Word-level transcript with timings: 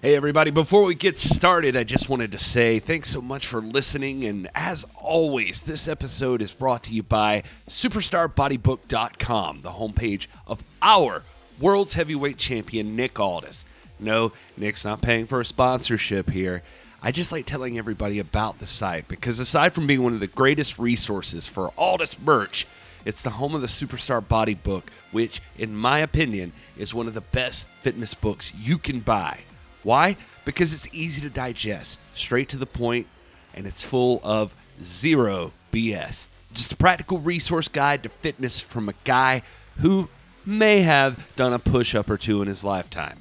Hey, 0.00 0.14
everybody, 0.14 0.52
before 0.52 0.84
we 0.84 0.94
get 0.94 1.18
started, 1.18 1.74
I 1.74 1.82
just 1.82 2.08
wanted 2.08 2.30
to 2.30 2.38
say 2.38 2.78
thanks 2.78 3.10
so 3.10 3.20
much 3.20 3.48
for 3.48 3.60
listening. 3.60 4.24
And 4.24 4.48
as 4.54 4.86
always, 4.94 5.62
this 5.62 5.88
episode 5.88 6.40
is 6.40 6.52
brought 6.52 6.84
to 6.84 6.92
you 6.92 7.02
by 7.02 7.42
SuperstarBodyBook.com, 7.68 9.62
the 9.62 9.72
homepage 9.72 10.28
of 10.46 10.62
our 10.80 11.24
world's 11.58 11.94
heavyweight 11.94 12.38
champion, 12.38 12.94
Nick 12.94 13.18
Aldis. 13.18 13.66
No, 13.98 14.30
Nick's 14.56 14.84
not 14.84 15.02
paying 15.02 15.26
for 15.26 15.40
a 15.40 15.44
sponsorship 15.44 16.30
here. 16.30 16.62
I 17.02 17.10
just 17.10 17.32
like 17.32 17.44
telling 17.44 17.76
everybody 17.76 18.20
about 18.20 18.60
the 18.60 18.68
site 18.68 19.08
because 19.08 19.40
aside 19.40 19.74
from 19.74 19.88
being 19.88 20.04
one 20.04 20.12
of 20.14 20.20
the 20.20 20.28
greatest 20.28 20.78
resources 20.78 21.48
for 21.48 21.72
Aldis 21.76 22.20
merch, 22.20 22.68
it's 23.04 23.22
the 23.22 23.30
home 23.30 23.56
of 23.56 23.62
the 23.62 23.66
Superstar 23.66 24.26
Body 24.26 24.54
Book, 24.54 24.92
which, 25.10 25.42
in 25.56 25.74
my 25.74 25.98
opinion, 25.98 26.52
is 26.76 26.94
one 26.94 27.08
of 27.08 27.14
the 27.14 27.20
best 27.20 27.66
fitness 27.80 28.14
books 28.14 28.54
you 28.54 28.78
can 28.78 29.00
buy. 29.00 29.40
Why? 29.82 30.16
Because 30.44 30.72
it's 30.72 30.88
easy 30.92 31.20
to 31.22 31.30
digest, 31.30 31.98
straight 32.14 32.48
to 32.50 32.56
the 32.56 32.66
point, 32.66 33.06
and 33.54 33.66
it's 33.66 33.82
full 33.82 34.20
of 34.22 34.54
zero 34.82 35.52
BS. 35.72 36.28
Just 36.52 36.72
a 36.72 36.76
practical 36.76 37.18
resource 37.18 37.68
guide 37.68 38.02
to 38.02 38.08
fitness 38.08 38.60
from 38.60 38.88
a 38.88 38.94
guy 39.04 39.42
who 39.78 40.08
may 40.44 40.80
have 40.80 41.28
done 41.36 41.52
a 41.52 41.58
push 41.58 41.94
up 41.94 42.08
or 42.08 42.16
two 42.16 42.40
in 42.42 42.48
his 42.48 42.64
lifetime. 42.64 43.20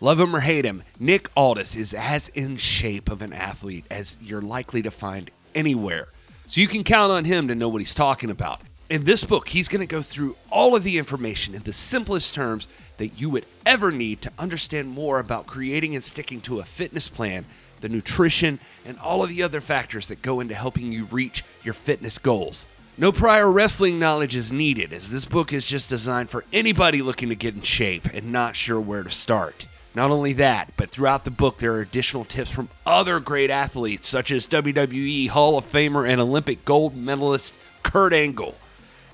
Love 0.00 0.20
him 0.20 0.36
or 0.36 0.40
hate 0.40 0.64
him, 0.64 0.82
Nick 1.00 1.30
Aldis 1.34 1.74
is 1.74 1.94
as 1.94 2.28
in 2.28 2.58
shape 2.58 3.10
of 3.10 3.22
an 3.22 3.32
athlete 3.32 3.86
as 3.90 4.18
you're 4.20 4.42
likely 4.42 4.82
to 4.82 4.90
find 4.90 5.30
anywhere. 5.54 6.08
So 6.46 6.60
you 6.60 6.68
can 6.68 6.84
count 6.84 7.10
on 7.10 7.24
him 7.24 7.48
to 7.48 7.54
know 7.54 7.68
what 7.68 7.80
he's 7.80 7.94
talking 7.94 8.30
about. 8.30 8.60
In 8.90 9.04
this 9.04 9.24
book, 9.24 9.48
he's 9.48 9.68
going 9.68 9.80
to 9.80 9.86
go 9.86 10.02
through 10.02 10.36
all 10.50 10.76
of 10.76 10.84
the 10.84 10.98
information 10.98 11.54
in 11.54 11.62
the 11.62 11.72
simplest 11.72 12.34
terms 12.34 12.68
that 12.98 13.20
you 13.20 13.30
would 13.30 13.46
ever 13.64 13.90
need 13.92 14.22
to 14.22 14.32
understand 14.38 14.88
more 14.88 15.18
about 15.18 15.46
creating 15.46 15.94
and 15.94 16.04
sticking 16.04 16.40
to 16.42 16.60
a 16.60 16.64
fitness 16.64 17.08
plan, 17.08 17.44
the 17.80 17.88
nutrition, 17.88 18.58
and 18.84 18.98
all 18.98 19.22
of 19.22 19.28
the 19.28 19.42
other 19.42 19.60
factors 19.60 20.08
that 20.08 20.22
go 20.22 20.40
into 20.40 20.54
helping 20.54 20.92
you 20.92 21.04
reach 21.06 21.44
your 21.62 21.74
fitness 21.74 22.18
goals. 22.18 22.66
No 22.98 23.12
prior 23.12 23.52
wrestling 23.52 23.98
knowledge 23.98 24.34
is 24.34 24.50
needed, 24.50 24.92
as 24.92 25.10
this 25.10 25.26
book 25.26 25.52
is 25.52 25.66
just 25.66 25.90
designed 25.90 26.30
for 26.30 26.44
anybody 26.52 27.02
looking 27.02 27.28
to 27.28 27.34
get 27.34 27.54
in 27.54 27.60
shape 27.60 28.06
and 28.06 28.32
not 28.32 28.56
sure 28.56 28.80
where 28.80 29.02
to 29.02 29.10
start. 29.10 29.66
Not 29.94 30.10
only 30.10 30.34
that, 30.34 30.72
but 30.76 30.90
throughout 30.90 31.24
the 31.24 31.30
book, 31.30 31.58
there 31.58 31.72
are 31.74 31.80
additional 31.80 32.24
tips 32.24 32.50
from 32.50 32.68
other 32.84 33.20
great 33.20 33.50
athletes, 33.50 34.08
such 34.08 34.30
as 34.30 34.46
WWE 34.46 35.28
Hall 35.28 35.58
of 35.58 35.70
Famer 35.70 36.08
and 36.08 36.20
Olympic 36.20 36.64
gold 36.64 36.96
medalist 36.96 37.56
Kurt 37.82 38.12
Angle. 38.12 38.54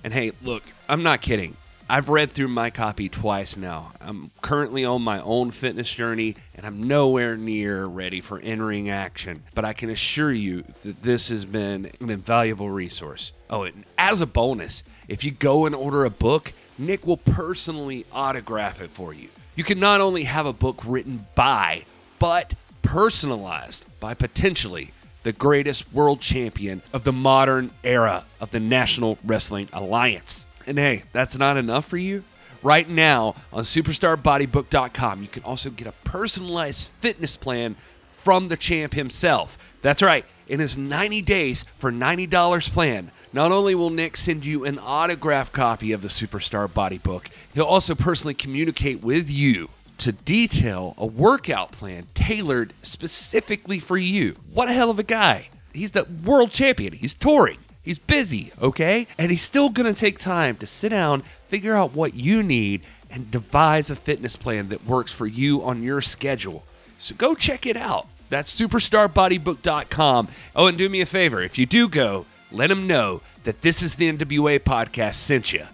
And 0.04 0.12
hey, 0.12 0.32
look, 0.42 0.64
I'm 0.88 1.02
not 1.02 1.22
kidding. 1.22 1.56
I've 1.88 2.08
read 2.08 2.32
through 2.32 2.48
my 2.48 2.70
copy 2.70 3.08
twice 3.08 3.56
now. 3.56 3.92
I'm 4.00 4.30
currently 4.40 4.84
on 4.84 5.02
my 5.02 5.20
own 5.20 5.50
fitness 5.50 5.92
journey 5.92 6.36
and 6.54 6.66
I'm 6.66 6.82
nowhere 6.82 7.36
near 7.36 7.84
ready 7.84 8.20
for 8.20 8.38
entering 8.40 8.88
action. 8.88 9.42
But 9.54 9.64
I 9.64 9.72
can 9.72 9.90
assure 9.90 10.32
you 10.32 10.62
that 10.82 11.02
this 11.02 11.28
has 11.28 11.44
been 11.44 11.90
an 12.00 12.10
invaluable 12.10 12.70
resource. 12.70 13.32
Oh, 13.50 13.64
and 13.64 13.84
as 13.98 14.20
a 14.20 14.26
bonus, 14.26 14.82
if 15.08 15.24
you 15.24 15.30
go 15.30 15.66
and 15.66 15.74
order 15.74 16.04
a 16.04 16.10
book, 16.10 16.52
Nick 16.78 17.06
will 17.06 17.18
personally 17.18 18.06
autograph 18.12 18.80
it 18.80 18.90
for 18.90 19.12
you. 19.12 19.28
You 19.54 19.64
can 19.64 19.78
not 19.78 20.00
only 20.00 20.24
have 20.24 20.46
a 20.46 20.52
book 20.52 20.80
written 20.86 21.26
by, 21.34 21.84
but 22.18 22.54
personalized 22.80 23.84
by 24.00 24.14
potentially 24.14 24.92
the 25.22 25.32
greatest 25.32 25.92
world 25.92 26.20
champion 26.20 26.82
of 26.92 27.04
the 27.04 27.12
modern 27.12 27.70
era 27.84 28.24
of 28.40 28.50
the 28.50 28.60
National 28.60 29.18
Wrestling 29.24 29.68
Alliance. 29.72 30.46
And 30.66 30.78
hey, 30.78 31.04
that's 31.12 31.36
not 31.36 31.56
enough 31.56 31.86
for 31.86 31.96
you? 31.96 32.24
Right 32.62 32.88
now 32.88 33.34
on 33.52 33.64
superstarbodybook.com, 33.64 35.22
you 35.22 35.28
can 35.28 35.42
also 35.42 35.70
get 35.70 35.88
a 35.88 35.92
personalized 36.04 36.90
fitness 37.00 37.36
plan 37.36 37.76
from 38.08 38.48
the 38.48 38.56
champ 38.56 38.94
himself. 38.94 39.58
That's 39.82 40.00
right. 40.00 40.24
In 40.46 40.60
his 40.60 40.78
90 40.78 41.22
days 41.22 41.64
for 41.76 41.90
$90 41.90 42.70
plan, 42.70 43.10
not 43.32 43.50
only 43.50 43.74
will 43.74 43.90
Nick 43.90 44.16
send 44.16 44.46
you 44.46 44.64
an 44.64 44.78
autographed 44.78 45.52
copy 45.52 45.90
of 45.90 46.02
the 46.02 46.08
Superstar 46.08 46.72
Body 46.72 46.98
Book, 46.98 47.30
he'll 47.52 47.64
also 47.64 47.96
personally 47.96 48.34
communicate 48.34 49.02
with 49.02 49.28
you 49.28 49.70
to 49.98 50.12
detail 50.12 50.94
a 50.98 51.06
workout 51.06 51.72
plan 51.72 52.06
tailored 52.14 52.74
specifically 52.82 53.80
for 53.80 53.96
you. 53.96 54.36
What 54.52 54.68
a 54.68 54.72
hell 54.72 54.90
of 54.90 54.98
a 54.98 55.04
guy! 55.04 55.48
He's 55.72 55.92
the 55.92 56.06
world 56.24 56.52
champion. 56.52 56.92
He's 56.92 57.14
touring. 57.14 57.58
He's 57.82 57.98
busy, 57.98 58.52
okay? 58.60 59.06
And 59.18 59.30
he's 59.30 59.42
still 59.42 59.70
to 59.70 59.92
take 59.92 60.18
time 60.18 60.56
to 60.56 60.66
sit 60.66 60.90
down, 60.90 61.24
figure 61.48 61.74
out 61.74 61.94
what 61.94 62.14
you 62.14 62.42
need, 62.42 62.82
and 63.10 63.30
devise 63.30 63.90
a 63.90 63.96
fitness 63.96 64.36
plan 64.36 64.68
that 64.68 64.86
works 64.86 65.12
for 65.12 65.26
you 65.26 65.62
on 65.64 65.82
your 65.82 66.00
schedule. 66.00 66.64
So 66.98 67.14
go 67.16 67.34
check 67.34 67.66
it 67.66 67.76
out. 67.76 68.06
That's 68.30 68.58
superstarbodybook.com. 68.58 70.28
Oh, 70.56 70.66
and 70.66 70.78
do 70.78 70.88
me 70.88 71.00
a 71.00 71.06
favor 71.06 71.42
if 71.42 71.58
you 71.58 71.66
do 71.66 71.88
go, 71.88 72.24
let 72.50 72.70
him 72.70 72.86
know 72.86 73.20
that 73.44 73.62
this 73.62 73.82
is 73.82 73.96
the 73.96 74.10
NWA 74.10 74.60
podcast 74.60 75.14
sent 75.14 75.52
you. 75.52 75.66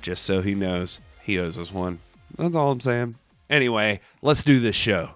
Just 0.00 0.24
so 0.24 0.40
he 0.40 0.54
knows 0.54 1.00
he 1.22 1.38
owes 1.38 1.58
us 1.58 1.72
one. 1.72 2.00
That's 2.36 2.56
all 2.56 2.70
I'm 2.70 2.80
saying. 2.80 3.16
Anyway, 3.50 4.00
let's 4.22 4.42
do 4.42 4.60
this 4.60 4.76
show. 4.76 5.10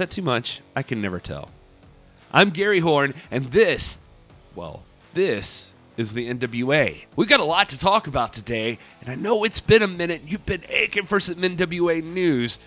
That 0.00 0.10
too 0.10 0.22
much? 0.22 0.60
I 0.74 0.82
can 0.82 1.00
never 1.00 1.20
tell. 1.20 1.50
I'm 2.32 2.50
Gary 2.50 2.80
Horn, 2.80 3.14
and 3.30 3.46
this, 3.46 3.98
well, 4.54 4.82
this 5.12 5.72
is 5.96 6.14
the 6.14 6.32
NWA. 6.32 7.04
We've 7.16 7.28
got 7.28 7.40
a 7.40 7.44
lot 7.44 7.68
to 7.68 7.78
talk 7.78 8.06
about 8.06 8.32
today, 8.32 8.78
and 9.02 9.10
I 9.10 9.14
know 9.14 9.44
it's 9.44 9.60
been 9.60 9.82
a 9.82 9.88
minute. 9.88 10.22
You've 10.26 10.46
been 10.46 10.64
aching 10.68 11.04
for 11.04 11.20
some 11.20 11.36
NWA 11.36 12.02
news. 12.02 12.60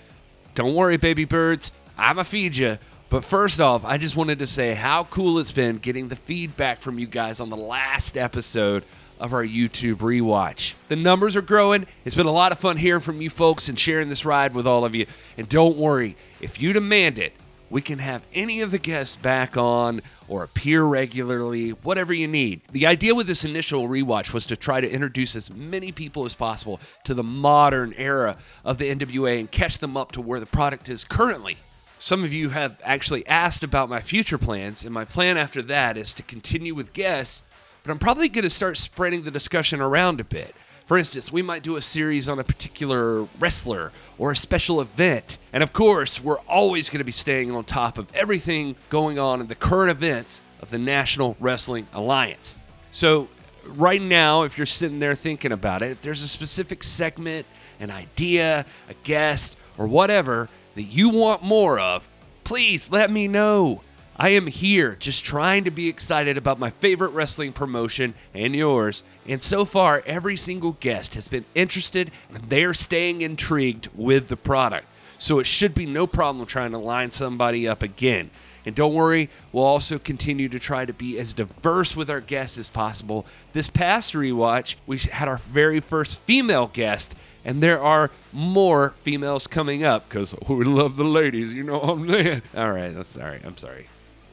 Don't 0.53 0.75
worry, 0.75 0.97
baby 0.97 1.25
birds. 1.25 1.71
I'ma 1.97 2.21
feed 2.21 2.55
you. 2.55 2.77
But 3.09 3.25
first 3.25 3.59
off, 3.59 3.83
I 3.83 3.97
just 3.97 4.15
wanted 4.15 4.39
to 4.39 4.47
say 4.47 4.75
how 4.75 5.05
cool 5.05 5.39
it's 5.39 5.51
been 5.51 5.77
getting 5.77 6.09
the 6.09 6.15
feedback 6.15 6.81
from 6.81 6.99
you 6.99 7.07
guys 7.07 7.39
on 7.39 7.49
the 7.49 7.57
last 7.57 8.15
episode 8.15 8.83
of 9.23 9.33
our 9.33 9.45
YouTube 9.45 9.99
rewatch. 9.99 10.73
The 10.89 10.97
numbers 10.97 11.37
are 11.37 11.41
growing. 11.41 11.87
It's 12.03 12.13
been 12.13 12.25
a 12.25 12.31
lot 12.31 12.51
of 12.51 12.59
fun 12.59 12.75
hearing 12.75 12.99
from 12.99 13.21
you 13.21 13.29
folks 13.29 13.69
and 13.69 13.79
sharing 13.79 14.09
this 14.09 14.25
ride 14.25 14.53
with 14.53 14.67
all 14.67 14.83
of 14.83 14.93
you. 14.93 15.05
And 15.37 15.47
don't 15.47 15.77
worry, 15.77 16.17
if 16.41 16.61
you 16.61 16.73
demand 16.73 17.17
it, 17.17 17.31
we 17.69 17.81
can 17.81 17.99
have 17.99 18.21
any 18.33 18.59
of 18.59 18.71
the 18.71 18.77
guests 18.77 19.15
back 19.15 19.55
on 19.55 20.01
or 20.27 20.43
appear 20.43 20.83
regularly, 20.83 21.69
whatever 21.69 22.13
you 22.13 22.27
need. 22.27 22.61
The 22.69 22.85
idea 22.85 23.15
with 23.15 23.25
this 23.27 23.45
initial 23.45 23.87
rewatch 23.87 24.33
was 24.33 24.45
to 24.47 24.57
try 24.57 24.81
to 24.81 24.91
introduce 24.91 25.37
as 25.37 25.49
many 25.49 25.93
people 25.93 26.25
as 26.25 26.35
possible 26.35 26.81
to 27.05 27.13
the 27.13 27.23
modern 27.23 27.93
era 27.93 28.35
of 28.65 28.77
the 28.77 28.93
NWA 28.93 29.39
and 29.39 29.49
catch 29.49 29.77
them 29.77 29.95
up 29.95 30.11
to 30.11 30.21
where 30.21 30.41
the 30.41 30.45
product 30.45 30.89
is 30.89 31.05
currently. 31.05 31.57
Some 31.97 32.25
of 32.25 32.33
you 32.33 32.49
have 32.49 32.81
actually 32.83 33.25
asked 33.25 33.63
about 33.63 33.89
my 33.89 34.01
future 34.01 34.37
plans, 34.37 34.83
and 34.83 34.93
my 34.93 35.05
plan 35.05 35.37
after 35.37 35.61
that 35.61 35.95
is 35.95 36.13
to 36.15 36.23
continue 36.23 36.75
with 36.75 36.91
guests, 36.91 37.41
but 37.83 37.91
I'm 37.91 37.99
probably 37.99 38.29
going 38.29 38.43
to 38.43 38.49
start 38.49 38.77
spreading 38.77 39.23
the 39.23 39.31
discussion 39.31 39.81
around 39.81 40.19
a 40.19 40.23
bit. 40.23 40.55
For 40.85 40.97
instance, 40.97 41.31
we 41.31 41.41
might 41.41 41.63
do 41.63 41.75
a 41.75 41.81
series 41.81 42.27
on 42.27 42.39
a 42.39 42.43
particular 42.43 43.23
wrestler 43.39 43.91
or 44.17 44.31
a 44.31 44.35
special 44.35 44.81
event. 44.81 45.37
And 45.53 45.63
of 45.63 45.71
course, 45.71 46.21
we're 46.21 46.39
always 46.41 46.89
going 46.89 46.99
to 46.99 47.05
be 47.05 47.11
staying 47.11 47.51
on 47.51 47.63
top 47.63 47.97
of 47.97 48.13
everything 48.13 48.75
going 48.89 49.17
on 49.17 49.39
in 49.39 49.47
the 49.47 49.55
current 49.55 49.91
events 49.91 50.41
of 50.61 50.69
the 50.69 50.77
National 50.77 51.37
Wrestling 51.39 51.87
Alliance. 51.93 52.57
So, 52.91 53.29
right 53.65 54.01
now, 54.01 54.43
if 54.43 54.57
you're 54.57 54.65
sitting 54.65 54.99
there 54.99 55.15
thinking 55.15 55.51
about 55.51 55.81
it, 55.81 55.91
if 55.91 56.01
there's 56.01 56.21
a 56.21 56.27
specific 56.27 56.83
segment, 56.83 57.45
an 57.79 57.89
idea, 57.89 58.65
a 58.89 58.93
guest, 59.03 59.57
or 59.77 59.87
whatever 59.87 60.49
that 60.75 60.83
you 60.83 61.09
want 61.09 61.43
more 61.43 61.79
of, 61.79 62.07
please 62.43 62.91
let 62.91 63.09
me 63.09 63.27
know. 63.27 63.81
I 64.15 64.29
am 64.29 64.45
here 64.45 64.95
just 64.95 65.25
trying 65.25 65.63
to 65.63 65.71
be 65.71 65.89
excited 65.89 66.37
about 66.37 66.59
my 66.59 66.69
favorite 66.69 67.09
wrestling 67.09 67.51
promotion 67.51 68.13
and 68.33 68.55
yours. 68.55 69.03
And 69.27 69.41
so 69.41 69.65
far, 69.65 70.03
every 70.05 70.37
single 70.37 70.73
guest 70.79 71.15
has 71.15 71.27
been 71.27 71.45
interested 71.55 72.11
and 72.29 72.37
they're 72.43 72.75
staying 72.75 73.21
intrigued 73.21 73.89
with 73.95 74.27
the 74.27 74.37
product. 74.37 74.85
So 75.17 75.39
it 75.39 75.47
should 75.47 75.73
be 75.73 75.85
no 75.85 76.05
problem 76.05 76.45
trying 76.45 76.71
to 76.71 76.77
line 76.77 77.11
somebody 77.11 77.67
up 77.67 77.81
again. 77.81 78.29
And 78.65 78.75
don't 78.75 78.93
worry, 78.93 79.29
we'll 79.51 79.65
also 79.65 79.97
continue 79.97 80.47
to 80.49 80.59
try 80.59 80.85
to 80.85 80.93
be 80.93 81.17
as 81.17 81.33
diverse 81.33 81.95
with 81.95 82.09
our 82.09 82.21
guests 82.21 82.57
as 82.57 82.69
possible. 82.69 83.25
This 83.53 83.69
past 83.69 84.13
rewatch, 84.13 84.75
we 84.85 84.99
had 84.99 85.27
our 85.27 85.37
very 85.37 85.79
first 85.79 86.19
female 86.21 86.67
guest, 86.67 87.15
and 87.43 87.61
there 87.61 87.81
are 87.81 88.09
more 88.31 88.91
females 89.01 89.47
coming 89.47 89.83
up 89.83 90.07
because 90.07 90.33
we 90.47 90.63
love 90.63 90.95
the 90.95 91.03
ladies. 91.03 91.53
You 91.53 91.63
know 91.63 91.79
what 91.79 91.89
I'm 91.89 92.09
saying? 92.09 92.41
All 92.55 92.71
right, 92.71 92.95
I'm 92.95 93.03
sorry. 93.03 93.41
I'm 93.43 93.57
sorry. 93.57 93.87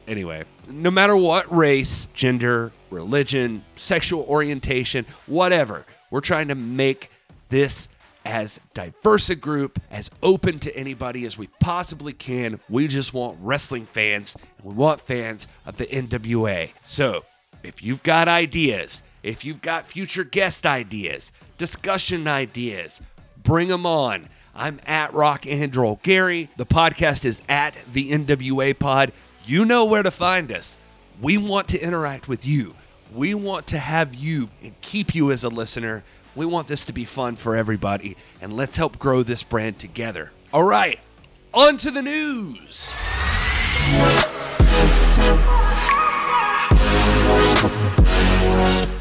Anyway, 0.09 0.45
no 0.69 0.91
matter 0.91 1.17
what 1.17 1.55
race, 1.55 2.09
gender, 2.15 2.73
religion, 2.91 3.65
sexual 3.77 4.23
orientation, 4.23 5.07
whatever, 5.27 5.87
we're 6.11 6.21
trying 6.21 6.49
to 6.49 6.55
make 6.55 7.11
this 7.49 7.89
as 8.25 8.61
diverse 8.75 9.31
a 9.31 9.35
group, 9.35 9.81
as 9.91 10.11
open 10.23 10.59
to 10.61 10.77
anybody 10.77 11.25
as 11.25 11.39
we 11.39 11.49
possibly 11.59 12.13
can. 12.13 12.61
We 12.69 12.89
just 12.89 13.15
want 13.15 13.39
wrestling 13.41 13.87
fans 13.87 14.37
and 14.59 14.67
we 14.67 14.75
want 14.75 15.01
fans 15.01 15.47
of 15.65 15.77
the 15.77 15.87
NWA. 15.87 16.71
So, 16.83 17.25
if 17.63 17.83
you've 17.83 18.03
got 18.03 18.29
ideas, 18.29 19.03
if 19.23 19.45
you've 19.45 19.61
got 19.61 19.87
future 19.87 20.25
guest 20.25 20.67
ideas, 20.67 21.33
discussion 21.59 22.27
ideas, 22.27 23.01
bring 23.43 23.69
them 23.69 23.87
on. 23.87 24.29
I'm 24.55 24.81
at 24.87 25.15
Rock 25.15 25.43
Androl 25.43 26.03
Gary. 26.03 26.49
The 26.57 26.67
podcast 26.67 27.25
is 27.25 27.41
at 27.49 27.77
the 27.93 28.13
NWA 28.13 28.79
Pod. 28.79 29.13
You 29.47 29.65
know 29.65 29.85
where 29.85 30.03
to 30.03 30.11
find 30.11 30.53
us. 30.53 30.77
We 31.21 31.39
want 31.39 31.69
to 31.69 31.81
interact 31.81 32.29
with 32.29 32.47
you. 32.47 32.75
We 33.15 33.35
want 33.35 33.67
to 33.69 33.79
have 33.79 34.15
you 34.15 34.49
and 34.63 34.79
keep 34.81 35.15
you 35.15 35.33
as 35.33 35.45
a 35.45 35.49
listener. 35.49 36.05
We 36.37 36.47
want 36.47 36.69
this 36.69 36.85
to 36.85 36.93
be 36.93 37.05
fun 37.05 37.37
for 37.37 37.57
everybody, 37.57 38.17
and 38.41 38.53
let's 38.53 38.77
help 38.77 38.99
grow 38.99 39.23
this 39.23 39.43
brand 39.43 39.79
together. 39.79 40.31
All 40.53 40.63
right, 40.63 41.01
on 41.53 41.77
to 41.79 41.91
the 41.91 42.03
news. 42.03 42.93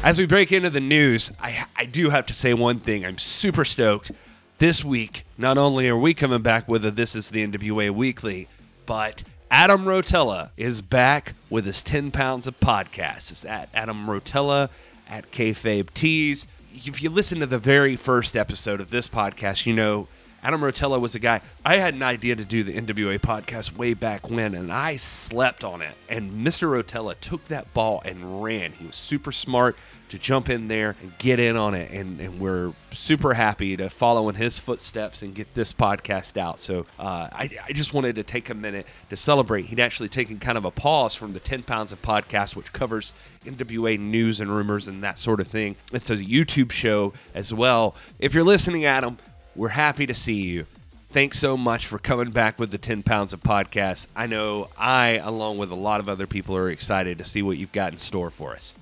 As 0.02 0.18
we 0.18 0.26
break 0.26 0.50
into 0.50 0.70
the 0.70 0.80
news, 0.80 1.30
I, 1.40 1.66
I 1.76 1.84
do 1.84 2.10
have 2.10 2.26
to 2.26 2.34
say 2.34 2.54
one 2.54 2.80
thing. 2.80 3.04
I'm 3.04 3.18
super 3.18 3.64
stoked. 3.64 4.10
This 4.58 4.84
week, 4.84 5.24
not 5.38 5.56
only 5.56 5.88
are 5.88 5.96
we 5.96 6.14
coming 6.14 6.42
back 6.42 6.66
with 6.68 6.84
a 6.84 6.90
This 6.90 7.14
is 7.14 7.30
the 7.30 7.46
NWA 7.46 7.90
Weekly, 7.90 8.48
but 8.86 9.22
Adam 9.50 9.84
Rotella 9.84 10.50
is 10.56 10.80
back 10.80 11.34
with 11.48 11.64
his 11.64 11.82
10 11.82 12.12
pounds 12.12 12.46
of 12.46 12.58
podcasts. 12.60 13.32
It's 13.32 13.44
at 13.44 13.68
Adam 13.74 14.06
Rotella 14.06 14.70
at 15.08 15.32
Kayfabe 15.32 15.92
Tees. 15.92 16.46
If 16.72 17.02
you 17.02 17.10
listen 17.10 17.40
to 17.40 17.46
the 17.46 17.58
very 17.58 17.96
first 17.96 18.36
episode 18.36 18.80
of 18.80 18.90
this 18.90 19.08
podcast, 19.08 19.66
you 19.66 19.72
know 19.72 20.06
Adam 20.42 20.60
Rotella 20.62 20.98
was 21.00 21.14
a 21.14 21.18
guy. 21.18 21.42
I 21.64 21.76
had 21.76 21.94
an 21.94 22.02
idea 22.02 22.34
to 22.36 22.44
do 22.44 22.62
the 22.62 22.72
NWA 22.72 23.18
podcast 23.18 23.76
way 23.76 23.92
back 23.92 24.30
when, 24.30 24.54
and 24.54 24.72
I 24.72 24.96
slept 24.96 25.64
on 25.64 25.82
it. 25.82 25.94
And 26.08 26.46
Mr. 26.46 26.68
Rotella 26.68 27.14
took 27.20 27.44
that 27.46 27.72
ball 27.74 28.00
and 28.04 28.42
ran. 28.42 28.72
He 28.72 28.86
was 28.86 28.96
super 28.96 29.32
smart 29.32 29.76
to 30.08 30.18
jump 30.18 30.48
in 30.48 30.68
there 30.68 30.96
and 31.02 31.16
get 31.18 31.38
in 31.38 31.56
on 31.56 31.74
it. 31.74 31.90
And, 31.92 32.20
and 32.20 32.40
we're 32.40 32.72
super 32.90 33.34
happy 33.34 33.76
to 33.76 33.88
follow 33.90 34.28
in 34.28 34.34
his 34.34 34.58
footsteps 34.58 35.22
and 35.22 35.34
get 35.34 35.54
this 35.54 35.72
podcast 35.72 36.36
out. 36.36 36.58
So 36.58 36.86
uh, 36.98 37.28
I, 37.32 37.50
I 37.68 37.72
just 37.72 37.94
wanted 37.94 38.16
to 38.16 38.22
take 38.22 38.50
a 38.50 38.54
minute 38.54 38.86
to 39.10 39.16
celebrate. 39.16 39.66
He'd 39.66 39.78
actually 39.78 40.08
taken 40.08 40.38
kind 40.38 40.58
of 40.58 40.64
a 40.64 40.70
pause 40.70 41.14
from 41.14 41.32
the 41.32 41.40
10 41.40 41.62
Pounds 41.62 41.92
of 41.92 42.02
Podcast, 42.02 42.56
which 42.56 42.72
covers 42.72 43.14
NWA 43.44 43.98
news 43.98 44.40
and 44.40 44.50
rumors 44.50 44.88
and 44.88 45.02
that 45.04 45.18
sort 45.18 45.38
of 45.38 45.46
thing. 45.46 45.76
It's 45.92 46.10
a 46.10 46.16
YouTube 46.16 46.72
show 46.72 47.12
as 47.34 47.54
well. 47.54 47.94
If 48.18 48.34
you're 48.34 48.44
listening, 48.44 48.84
Adam, 48.84 49.18
we're 49.54 49.68
happy 49.68 50.06
to 50.06 50.14
see 50.14 50.42
you. 50.42 50.66
Thanks 51.10 51.38
so 51.38 51.56
much 51.56 51.86
for 51.86 51.98
coming 51.98 52.30
back 52.30 52.58
with 52.58 52.70
the 52.70 52.78
10 52.78 53.02
Pounds 53.02 53.32
of 53.32 53.40
Podcast. 53.42 54.06
I 54.14 54.26
know 54.26 54.68
I, 54.78 55.20
along 55.22 55.58
with 55.58 55.70
a 55.70 55.74
lot 55.74 55.98
of 55.98 56.08
other 56.08 56.26
people, 56.26 56.56
are 56.56 56.70
excited 56.70 57.18
to 57.18 57.24
see 57.24 57.42
what 57.42 57.58
you've 57.58 57.72
got 57.72 57.92
in 57.92 57.98
store 57.98 58.30
for 58.30 58.52
us. 58.52 58.76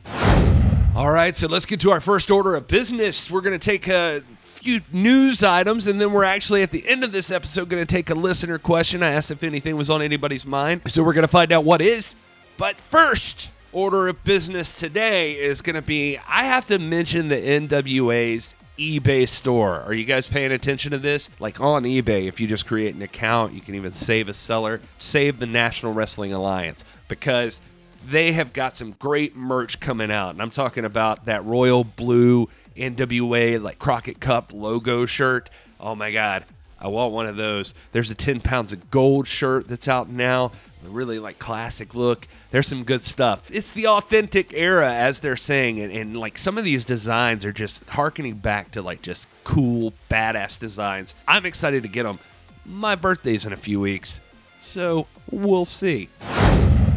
All 0.94 1.11
right, 1.11 1.35
so 1.35 1.47
let's 1.47 1.65
get 1.65 1.81
to 1.81 1.91
our 1.91 2.00
first 2.00 2.31
order 2.31 2.55
of 2.55 2.69
business. 2.69 3.31
We're 3.31 3.41
going 3.41 3.59
to 3.59 3.65
take 3.65 3.88
a 3.88 4.23
few 4.53 4.82
news 4.93 5.43
items, 5.43 5.87
and 5.87 5.99
then 6.00 6.12
we're 6.12 6.25
actually 6.25 6.62
at 6.62 6.70
the 6.70 6.87
end 6.87 7.03
of 7.03 7.12
this 7.12 7.31
episode 7.31 7.70
going 7.70 7.87
to 7.87 7.91
take 7.91 8.11
a 8.11 8.15
listener 8.15 8.59
question. 8.59 9.03
I 9.03 9.12
asked 9.12 9.31
if 9.31 9.43
anything 9.43 9.76
was 9.76 9.88
on 9.88 10.03
anybody's 10.03 10.44
mind, 10.44 10.82
so 10.88 11.03
we're 11.03 11.15
going 11.15 11.23
to 11.23 11.29
find 11.29 11.50
out 11.50 11.65
what 11.65 11.81
is. 11.81 12.15
But 12.59 12.76
first, 12.76 13.49
order 13.73 14.09
of 14.09 14.23
business 14.25 14.75
today 14.75 15.38
is 15.38 15.62
going 15.62 15.76
to 15.76 15.82
be 15.82 16.19
I 16.29 16.44
have 16.44 16.67
to 16.67 16.79
mention 16.79 17.29
the 17.29 17.37
NWA's 17.37 18.55
eBay 18.79 19.29
store. 19.29 19.81
Are 19.81 19.93
you 19.93 20.05
guys 20.05 20.27
paying 20.27 20.53
attention 20.53 20.93
to 20.93 20.99
this? 20.99 21.29
Like 21.41 21.61
on 21.61 21.83
eBay, 21.83 22.29
if 22.29 22.41
you 22.41 22.47
just 22.47 22.67
create 22.67 22.95
an 22.95 23.03
account, 23.03 23.53
you 23.53 23.61
can 23.61 23.75
even 23.75 23.93
save 23.93 24.29
a 24.29 24.35
seller, 24.35 24.81
save 24.99 25.39
the 25.39 25.47
National 25.47 25.93
Wrestling 25.93 26.33
Alliance 26.33 26.85
because 27.09 27.61
they 28.07 28.33
have 28.33 28.53
got 28.53 28.77
some 28.77 28.93
great 28.93 29.37
merch 29.37 29.81
coming 29.81 30.11
out. 30.11 30.31
And 30.31 30.41
I'm 30.41 30.51
talking 30.51 30.85
about 30.85 31.27
that 31.27 31.45
royal 31.45 31.83
blue 31.85 32.49
NWA 32.77 33.61
like 33.61 33.79
Crockett 33.79 34.21
Cup 34.21 34.53
logo 34.53 35.05
shirt. 35.05 35.51
Oh 35.81 35.95
my 35.95 36.13
God. 36.13 36.45
I 36.81 36.87
want 36.87 37.13
one 37.13 37.27
of 37.27 37.37
those. 37.37 37.75
There's 37.91 38.11
a 38.11 38.15
10 38.15 38.41
pounds 38.41 38.73
of 38.73 38.91
gold 38.91 39.27
shirt 39.27 39.67
that's 39.67 39.89
out 39.89 40.09
now. 40.09 40.53
A 40.87 40.89
really 40.89 41.19
like 41.19 41.39
classic 41.39 41.95
look. 41.95 42.29
There's 42.51 42.67
some 42.67 42.85
good 42.85 43.05
stuff. 43.05 43.51
It's 43.51 43.73
the 43.73 43.89
authentic 43.89 44.53
era, 44.55 44.93
as 44.93 45.19
they're 45.19 45.37
saying, 45.37 45.81
and, 45.81 45.93
and 45.93 46.17
like 46.19 46.39
some 46.39 46.57
of 46.57 46.65
these 46.65 46.85
designs 46.85 47.45
are 47.45 47.53
just 47.53 47.89
harkening 47.91 48.37
back 48.37 48.71
to 48.73 48.83
like 48.83 49.03
just 49.03 49.27
cool, 49.45 49.93
badass 50.11 50.59
designs. 50.59 51.15
I'm 51.27 51.45
excited 51.47 51.83
to 51.83 51.89
get 51.89 52.05
them. 52.05 52.21
My 52.65 52.95
birthday's 52.95 53.45
in 53.45 53.53
a 53.53 53.57
few 53.57 53.81
weeks, 53.81 54.21
so 54.59 55.07
we'll 55.31 55.65
see. 55.65 56.09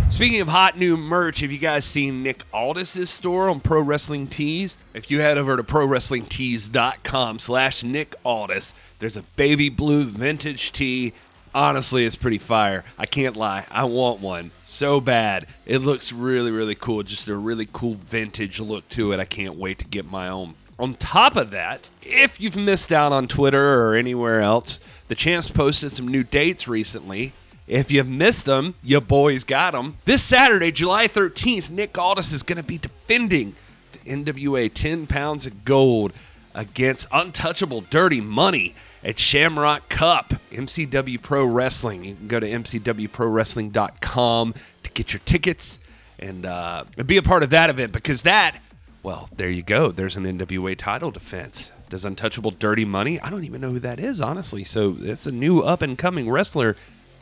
Speaking 0.10 0.42
of 0.42 0.50
hot 0.50 0.78
new 0.78 0.98
merch, 0.98 1.40
have 1.40 1.54
you 1.54 1.58
guys 1.58 1.86
seen 1.86 2.22
Nick 2.22 2.44
Aldis's 2.54 3.10
store 3.10 3.48
on 3.48 3.62
Pro 3.62 3.80
Wrestling 3.80 4.28
Tees? 4.28 4.78
If 4.94 5.10
you 5.10 5.22
head 5.22 5.38
over 5.38 5.56
to 5.56 5.64
ProWrestlingTees.com 5.64 7.40
slash 7.40 7.82
Nick 7.82 8.16
Aldis, 8.26 8.74
there's 9.00 9.16
a 9.16 9.24
baby 9.38 9.70
blue 9.70 10.04
vintage 10.04 10.74
tee. 10.74 11.14
Honestly, 11.54 12.06
it's 12.06 12.16
pretty 12.16 12.38
fire. 12.38 12.86
I 12.98 13.06
can't 13.06 13.36
lie. 13.36 13.66
I 13.70 13.84
want 13.84 14.22
one 14.22 14.52
so 14.64 15.02
bad. 15.02 15.46
It 15.66 15.80
looks 15.80 16.14
really, 16.14 16.52
really 16.52 16.76
cool. 16.76 17.04
Just 17.04 17.28
a 17.28 17.36
really 17.36 17.68
cool 17.72 17.96
vintage 17.96 18.60
look 18.60 18.88
to 18.90 19.12
it. 19.12 19.20
I 19.20 19.26
can't 19.26 19.56
wait 19.56 19.80
to 19.80 19.86
get 19.86 20.10
my 20.10 20.30
own. 20.30 20.56
On 20.80 20.96
top 20.96 21.36
of 21.36 21.52
that, 21.52 21.90
if 22.02 22.40
you've 22.40 22.56
missed 22.56 22.92
out 22.92 23.12
on 23.12 23.28
Twitter 23.28 23.82
or 23.82 23.96
anywhere 23.96 24.42
else, 24.42 24.80
the 25.10 25.16
Champs 25.16 25.50
posted 25.50 25.92
some 25.92 26.08
new 26.08 26.24
dates 26.24 26.68
recently. 26.68 27.34
If 27.68 27.92
you've 27.92 28.10
missed 28.10 28.48
them, 28.48 28.76
your 28.82 29.02
boys 29.02 29.44
got 29.44 29.74
them. 29.74 29.98
This 30.06 30.24
Saturday, 30.24 30.72
July 30.72 31.08
13th, 31.08 31.70
Nick 31.70 31.98
Aldis 31.98 32.34
is 32.34 32.44
going 32.44 32.58
to 32.58 32.64
be 32.64 32.78
defending 32.78 33.56
the 33.92 34.00
NWA 34.00 34.74
10 34.74 35.06
pounds 35.06 35.46
of 35.46 35.66
gold 35.66 36.14
against 36.56 37.08
Untouchable 37.12 37.82
Dirty 37.82 38.22
Money 38.22 38.74
at 39.04 39.20
Shamrock 39.20 39.90
Cup, 39.90 40.34
MCW 40.52 41.22
Pro 41.22 41.46
Wrestling. 41.46 42.06
You 42.06 42.16
can 42.16 42.28
go 42.28 42.40
to 42.40 42.50
MCWProWrestling.com 42.50 44.56
to 44.84 44.92
get 44.92 45.14
your 45.14 45.22
tickets 45.26 45.80
and 46.20 46.46
uh, 46.46 46.84
be 47.06 47.18
a 47.18 47.24
part 47.24 47.44
of 47.44 47.50
that 47.50 47.70
event 47.70 47.92
because 47.92 48.22
that, 48.24 48.58
well, 49.04 49.30
there 49.36 49.50
you 49.50 49.64
go. 49.64 49.92
There's 49.92 50.18
an 50.18 50.26
NWA 50.26 50.78
title 50.78 51.12
defense. 51.12 51.72
Does 51.90 52.06
Untouchable 52.06 52.52
Dirty 52.52 52.86
Money? 52.86 53.20
I 53.20 53.30
don't 53.30 53.44
even 53.44 53.60
know 53.60 53.72
who 53.72 53.80
that 53.80 54.00
is, 54.00 54.22
honestly. 54.22 54.64
So 54.64 54.96
it's 55.00 55.26
a 55.26 55.32
new 55.32 55.62
up 55.62 55.82
and 55.82 55.98
coming 55.98 56.30
wrestler. 56.30 56.76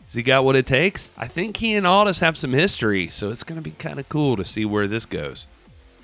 Has 0.05 0.13
he 0.13 0.23
got 0.23 0.43
what 0.43 0.55
it 0.55 0.65
takes? 0.65 1.11
I 1.17 1.27
think 1.27 1.57
he 1.57 1.75
and 1.75 1.87
Aldis 1.87 2.19
have 2.19 2.37
some 2.37 2.53
history, 2.53 3.09
so 3.09 3.29
it's 3.29 3.43
going 3.43 3.57
to 3.57 3.61
be 3.61 3.71
kind 3.71 3.99
of 3.99 4.09
cool 4.09 4.35
to 4.37 4.45
see 4.45 4.65
where 4.65 4.87
this 4.87 5.05
goes. 5.05 5.47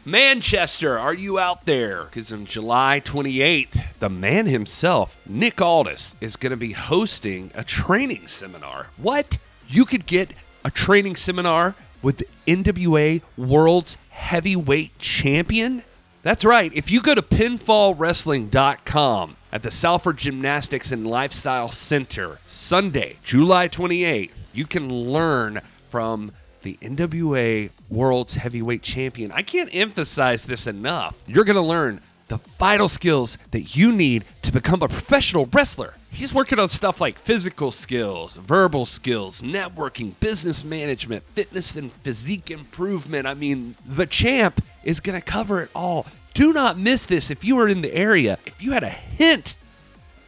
Manchester, 0.07 0.99
are 0.99 1.15
you 1.15 1.39
out 1.39 1.65
there? 1.65 2.03
Because 2.03 2.31
on 2.31 2.45
July 2.45 3.01
28th, 3.03 3.85
the 3.99 4.07
man 4.07 4.45
himself, 4.45 5.17
Nick 5.25 5.59
Aldis, 5.59 6.13
is 6.21 6.35
going 6.35 6.51
to 6.51 6.57
be 6.57 6.73
hosting 6.73 7.49
a 7.55 7.63
training 7.63 8.27
seminar. 8.27 8.89
What? 8.97 9.39
You 9.67 9.83
could 9.83 10.05
get 10.05 10.29
a 10.63 10.69
training 10.69 11.15
seminar 11.15 11.73
with 12.03 12.17
the 12.17 12.27
NWA 12.45 13.23
World's 13.35 13.97
Heavyweight 14.11 14.99
Champion? 14.99 15.81
That's 16.21 16.45
right. 16.45 16.71
If 16.71 16.91
you 16.91 17.01
go 17.01 17.15
to 17.15 17.23
pinfallwrestling.com 17.23 19.37
at 19.51 19.63
the 19.63 19.71
Salford 19.71 20.17
Gymnastics 20.17 20.91
and 20.91 21.07
Lifestyle 21.07 21.71
Center, 21.71 22.37
Sunday, 22.45 23.15
July 23.23 23.67
28th, 23.67 24.33
you 24.53 24.67
can 24.67 24.87
learn 24.87 25.61
from 25.89 26.31
the 26.65 26.77
NWA 26.81 27.69
World's 27.89 28.33
Heavyweight 28.33 28.81
Champion. 28.81 29.31
I 29.31 29.43
can't 29.43 29.69
emphasize 29.71 30.45
this 30.45 30.65
enough. 30.65 31.23
You're 31.27 31.45
going 31.45 31.55
to 31.57 31.61
learn 31.61 32.01
the 32.27 32.37
vital 32.37 32.87
skills 32.87 33.37
that 33.51 33.75
you 33.75 33.91
need 33.91 34.25
to 34.41 34.51
become 34.51 34.81
a 34.81 34.87
professional 34.87 35.47
wrestler. 35.53 35.93
He's 36.09 36.33
working 36.33 36.57
on 36.57 36.69
stuff 36.69 36.99
like 36.99 37.19
physical 37.19 37.69
skills, 37.69 38.35
verbal 38.37 38.87
skills, 38.87 39.41
networking, 39.41 40.19
business 40.19 40.63
management, 40.63 41.23
fitness 41.35 41.75
and 41.75 41.93
physique 42.01 42.49
improvement. 42.49 43.27
I 43.27 43.35
mean, 43.35 43.75
the 43.85 44.07
champ 44.07 44.63
is 44.83 44.99
going 44.99 45.21
to 45.21 45.25
cover 45.25 45.61
it 45.61 45.69
all. 45.75 46.07
Do 46.33 46.51
not 46.51 46.79
miss 46.79 47.05
this 47.05 47.29
if 47.29 47.43
you 47.45 47.59
are 47.59 47.67
in 47.67 47.81
the 47.81 47.93
area. 47.93 48.39
If 48.47 48.59
you 48.59 48.71
had 48.71 48.83
a 48.83 48.89
hint 48.89 49.55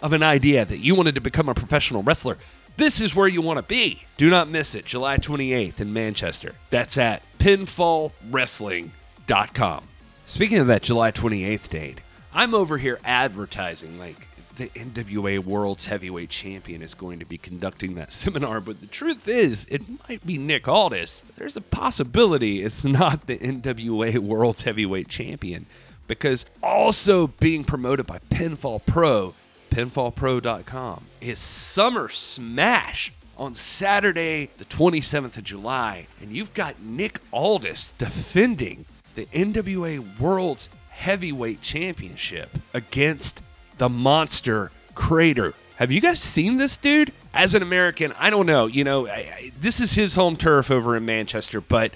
of 0.03 0.13
an 0.13 0.21
idea 0.21 0.65
that 0.65 0.77
you 0.77 0.93
wanted 0.93 1.15
to 1.15 1.21
become 1.21 1.49
a 1.49 1.55
professional 1.55 2.03
wrestler, 2.03 2.37
this 2.77 3.01
is 3.01 3.13
where 3.15 3.27
you 3.27 3.41
want 3.41 3.57
to 3.57 3.63
be. 3.63 4.03
Do 4.17 4.29
not 4.29 4.49
miss 4.49 4.75
it, 4.75 4.85
July 4.85 5.17
28th 5.17 5.81
in 5.81 5.91
Manchester. 5.91 6.53
That's 6.69 6.97
at 6.97 7.23
pinfallwrestling.com. 7.39 9.83
Speaking 10.25 10.59
of 10.59 10.67
that 10.67 10.83
July 10.83 11.11
28th 11.11 11.67
date, 11.69 12.01
I'm 12.33 12.53
over 12.53 12.77
here 12.77 12.99
advertising 13.03 13.99
like 13.99 14.27
the 14.57 14.67
NWA 14.69 15.39
World's 15.39 15.85
Heavyweight 15.85 16.29
Champion 16.29 16.81
is 16.81 16.95
going 16.95 17.19
to 17.19 17.25
be 17.25 17.37
conducting 17.37 17.95
that 17.95 18.11
seminar, 18.13 18.59
but 18.59 18.81
the 18.81 18.87
truth 18.87 19.27
is, 19.27 19.65
it 19.69 19.83
might 20.07 20.25
be 20.25 20.37
Nick 20.37 20.67
Aldis. 20.67 21.23
There's 21.35 21.57
a 21.57 21.61
possibility 21.61 22.61
it's 22.61 22.83
not 22.83 23.27
the 23.27 23.37
NWA 23.37 24.17
World's 24.17 24.63
Heavyweight 24.63 25.07
Champion 25.07 25.67
because 26.07 26.45
also 26.63 27.27
being 27.27 27.63
promoted 27.63 28.07
by 28.07 28.19
Pinfall 28.29 28.81
Pro, 28.85 29.35
pinfallpro.com, 29.69 31.05
is 31.21 31.39
Summer 31.39 32.09
Smash 32.09 33.13
on 33.37 33.55
Saturday, 33.55 34.49
the 34.57 34.65
27th 34.65 35.37
of 35.37 35.43
July, 35.43 36.07
and 36.21 36.31
you've 36.31 36.53
got 36.53 36.81
Nick 36.81 37.19
Aldis 37.31 37.91
defending 37.97 38.85
the 39.15 39.25
NWA 39.27 40.19
World's 40.19 40.69
Heavyweight 40.89 41.61
Championship 41.61 42.49
against 42.73 43.41
the 43.77 43.89
monster 43.89 44.71
Crater. 44.95 45.53
Have 45.75 45.91
you 45.91 46.01
guys 46.01 46.19
seen 46.19 46.57
this 46.57 46.75
dude? 46.77 47.13
As 47.33 47.53
an 47.53 47.61
American, 47.61 48.13
I 48.17 48.31
don't 48.31 48.47
know. 48.47 48.65
You 48.65 48.83
know, 48.83 49.07
I, 49.07 49.11
I, 49.11 49.51
this 49.59 49.79
is 49.79 49.93
his 49.93 50.15
home 50.15 50.35
turf 50.35 50.71
over 50.71 50.95
in 50.97 51.05
Manchester, 51.05 51.61
but 51.61 51.91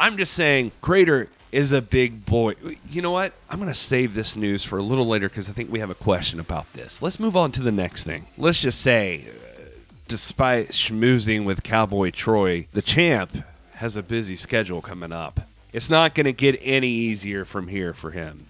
I'm 0.00 0.16
just 0.16 0.32
saying, 0.32 0.72
Crater 0.80 1.28
is 1.52 1.72
a 1.72 1.80
big 1.80 2.24
boy. 2.26 2.54
You 2.88 3.02
know 3.02 3.10
what? 3.10 3.32
I'm 3.48 3.58
going 3.58 3.70
to 3.70 3.74
save 3.74 4.14
this 4.14 4.36
news 4.36 4.64
for 4.64 4.78
a 4.78 4.82
little 4.82 5.06
later 5.06 5.28
because 5.28 5.48
I 5.48 5.52
think 5.52 5.72
we 5.72 5.80
have 5.80 5.90
a 5.90 5.94
question 5.94 6.40
about 6.40 6.72
this. 6.72 7.00
Let's 7.00 7.18
move 7.18 7.36
on 7.36 7.52
to 7.52 7.62
the 7.62 7.72
next 7.72 8.04
thing. 8.04 8.26
Let's 8.36 8.60
just 8.60 8.80
say, 8.80 9.26
uh, 9.28 9.62
despite 10.06 10.70
schmoozing 10.70 11.44
with 11.44 11.62
Cowboy 11.62 12.10
Troy, 12.10 12.66
the 12.72 12.82
champ 12.82 13.44
has 13.74 13.96
a 13.96 14.02
busy 14.02 14.36
schedule 14.36 14.80
coming 14.80 15.12
up. 15.12 15.40
It's 15.72 15.90
not 15.90 16.14
going 16.14 16.26
to 16.26 16.32
get 16.32 16.58
any 16.62 16.88
easier 16.88 17.44
from 17.44 17.68
here 17.68 17.94
for 17.94 18.10
him. 18.10 18.46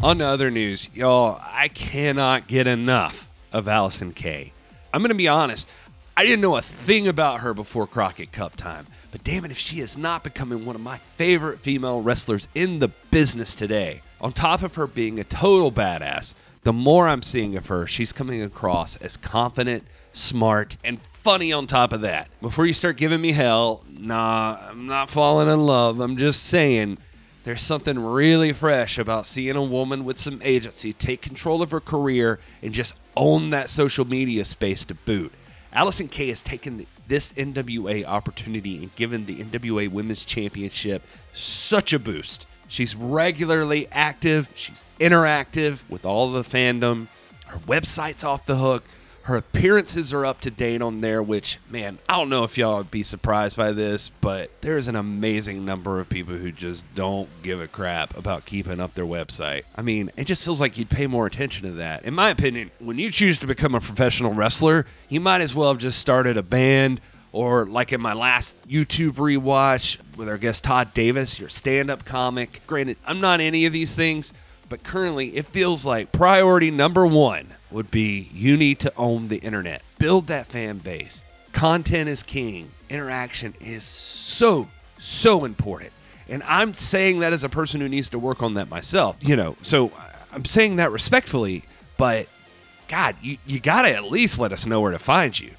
On 0.00 0.20
other 0.20 0.50
news, 0.50 0.88
y'all, 0.94 1.40
I 1.42 1.68
cannot 1.68 2.46
get 2.46 2.66
enough 2.68 3.28
of 3.52 3.66
Allysin 3.66 4.14
Kay. 4.14 4.52
I'm 4.92 5.00
going 5.00 5.10
to 5.10 5.16
be 5.16 5.28
honest, 5.28 5.68
I 6.16 6.24
didn't 6.24 6.40
know 6.40 6.56
a 6.56 6.62
thing 6.62 7.08
about 7.08 7.40
her 7.40 7.52
before 7.52 7.86
Crockett 7.86 8.32
Cup 8.32 8.56
time, 8.56 8.86
but 9.10 9.24
damn 9.24 9.44
it 9.44 9.50
if 9.50 9.58
she 9.58 9.80
is 9.80 9.96
not 9.96 10.24
becoming 10.24 10.64
one 10.64 10.76
of 10.76 10.82
my 10.82 10.98
favorite 11.16 11.60
female 11.60 12.00
wrestlers 12.00 12.48
in 12.54 12.78
the 12.78 12.88
business 13.10 13.54
today. 13.54 14.02
On 14.20 14.32
top 14.32 14.62
of 14.62 14.74
her 14.74 14.86
being 14.86 15.18
a 15.18 15.24
total 15.24 15.72
badass, 15.72 16.34
the 16.62 16.72
more 16.72 17.08
I'm 17.08 17.22
seeing 17.22 17.56
of 17.56 17.68
her, 17.68 17.86
she's 17.86 18.12
coming 18.12 18.42
across 18.42 18.96
as 18.96 19.16
confident, 19.16 19.84
smart, 20.12 20.76
and 20.84 21.00
funny 21.22 21.52
on 21.52 21.66
top 21.66 21.92
of 21.92 22.00
that. 22.02 22.28
Before 22.40 22.66
you 22.66 22.74
start 22.74 22.96
giving 22.96 23.20
me 23.20 23.32
hell, 23.32 23.84
nah, 23.88 24.58
I'm 24.68 24.86
not 24.86 25.08
falling 25.08 25.48
in 25.48 25.60
love. 25.60 26.00
I'm 26.00 26.16
just 26.16 26.44
saying 26.44 26.98
there's 27.44 27.62
something 27.62 27.98
really 27.98 28.52
fresh 28.52 28.98
about 28.98 29.26
seeing 29.26 29.56
a 29.56 29.62
woman 29.62 30.04
with 30.04 30.18
some 30.18 30.40
agency 30.44 30.92
take 30.92 31.22
control 31.22 31.62
of 31.62 31.70
her 31.70 31.80
career 31.80 32.40
and 32.60 32.74
just 32.74 32.94
own 33.16 33.50
that 33.50 33.70
social 33.70 34.04
media 34.04 34.44
space 34.44 34.84
to 34.84 34.94
boot. 34.94 35.32
Allysin 35.72 36.10
Kay 36.10 36.28
has 36.28 36.42
taken 36.42 36.86
this 37.08 37.32
NWA 37.32 38.04
opportunity 38.04 38.78
and 38.78 38.94
given 38.94 39.26
the 39.26 39.42
NWA 39.42 39.90
Women's 39.90 40.24
Championship 40.24 41.02
such 41.32 41.92
a 41.92 41.98
boost. 41.98 42.46
She's 42.68 42.94
regularly 42.94 43.88
active, 43.90 44.48
she's 44.54 44.84
interactive 45.00 45.80
with 45.88 46.04
all 46.04 46.30
the 46.30 46.42
fandom. 46.42 47.08
Her 47.46 47.58
website's 47.60 48.24
off 48.24 48.44
the 48.44 48.56
hook. 48.56 48.84
Her 49.28 49.36
appearances 49.36 50.10
are 50.14 50.24
up 50.24 50.40
to 50.40 50.50
date 50.50 50.80
on 50.80 51.02
there, 51.02 51.22
which, 51.22 51.58
man, 51.68 51.98
I 52.08 52.16
don't 52.16 52.30
know 52.30 52.44
if 52.44 52.56
y'all 52.56 52.78
would 52.78 52.90
be 52.90 53.02
surprised 53.02 53.58
by 53.58 53.72
this, 53.72 54.08
but 54.08 54.50
there's 54.62 54.88
an 54.88 54.96
amazing 54.96 55.66
number 55.66 56.00
of 56.00 56.08
people 56.08 56.34
who 56.36 56.50
just 56.50 56.82
don't 56.94 57.28
give 57.42 57.60
a 57.60 57.68
crap 57.68 58.16
about 58.16 58.46
keeping 58.46 58.80
up 58.80 58.94
their 58.94 59.04
website. 59.04 59.64
I 59.76 59.82
mean, 59.82 60.10
it 60.16 60.26
just 60.26 60.46
feels 60.46 60.62
like 60.62 60.78
you'd 60.78 60.88
pay 60.88 61.06
more 61.06 61.26
attention 61.26 61.64
to 61.64 61.72
that. 61.72 62.06
In 62.06 62.14
my 62.14 62.30
opinion, 62.30 62.70
when 62.78 62.98
you 62.98 63.10
choose 63.10 63.38
to 63.40 63.46
become 63.46 63.74
a 63.74 63.80
professional 63.80 64.32
wrestler, 64.32 64.86
you 65.10 65.20
might 65.20 65.42
as 65.42 65.54
well 65.54 65.68
have 65.68 65.78
just 65.78 65.98
started 65.98 66.38
a 66.38 66.42
band 66.42 66.98
or 67.30 67.66
like 67.66 67.92
in 67.92 68.00
my 68.00 68.14
last 68.14 68.56
YouTube 68.66 69.16
rewatch 69.16 69.98
with 70.16 70.30
our 70.30 70.38
guest 70.38 70.64
Todd 70.64 70.94
Davis, 70.94 71.38
your 71.38 71.50
stand 71.50 71.90
up 71.90 72.06
comic. 72.06 72.62
Granted, 72.66 72.96
I'm 73.04 73.20
not 73.20 73.42
any 73.42 73.66
of 73.66 73.74
these 73.74 73.94
things, 73.94 74.32
but 74.70 74.82
currently 74.82 75.36
it 75.36 75.44
feels 75.44 75.84
like 75.84 76.12
priority 76.12 76.70
number 76.70 77.06
one 77.06 77.48
would 77.70 77.90
be 77.90 78.28
you 78.32 78.56
need 78.56 78.78
to 78.80 78.92
own 78.96 79.28
the 79.28 79.38
internet, 79.38 79.82
build 79.98 80.26
that 80.28 80.46
fan 80.46 80.78
base. 80.78 81.22
Content 81.52 82.08
is 82.08 82.22
king, 82.22 82.70
interaction 82.88 83.54
is 83.60 83.84
so, 83.84 84.68
so 84.98 85.44
important. 85.44 85.92
And 86.28 86.42
I'm 86.44 86.74
saying 86.74 87.20
that 87.20 87.32
as 87.32 87.44
a 87.44 87.48
person 87.48 87.80
who 87.80 87.88
needs 87.88 88.10
to 88.10 88.18
work 88.18 88.42
on 88.42 88.54
that 88.54 88.68
myself, 88.68 89.16
you 89.20 89.36
know, 89.36 89.56
so 89.62 89.92
I'm 90.32 90.44
saying 90.44 90.76
that 90.76 90.92
respectfully, 90.92 91.64
but 91.96 92.28
God, 92.88 93.16
you, 93.22 93.38
you 93.46 93.60
got 93.60 93.82
to 93.82 93.94
at 93.94 94.04
least 94.04 94.38
let 94.38 94.52
us 94.52 94.66
know 94.66 94.80
where 94.80 94.92
to 94.92 94.98
find 94.98 95.38
you. 95.38 95.52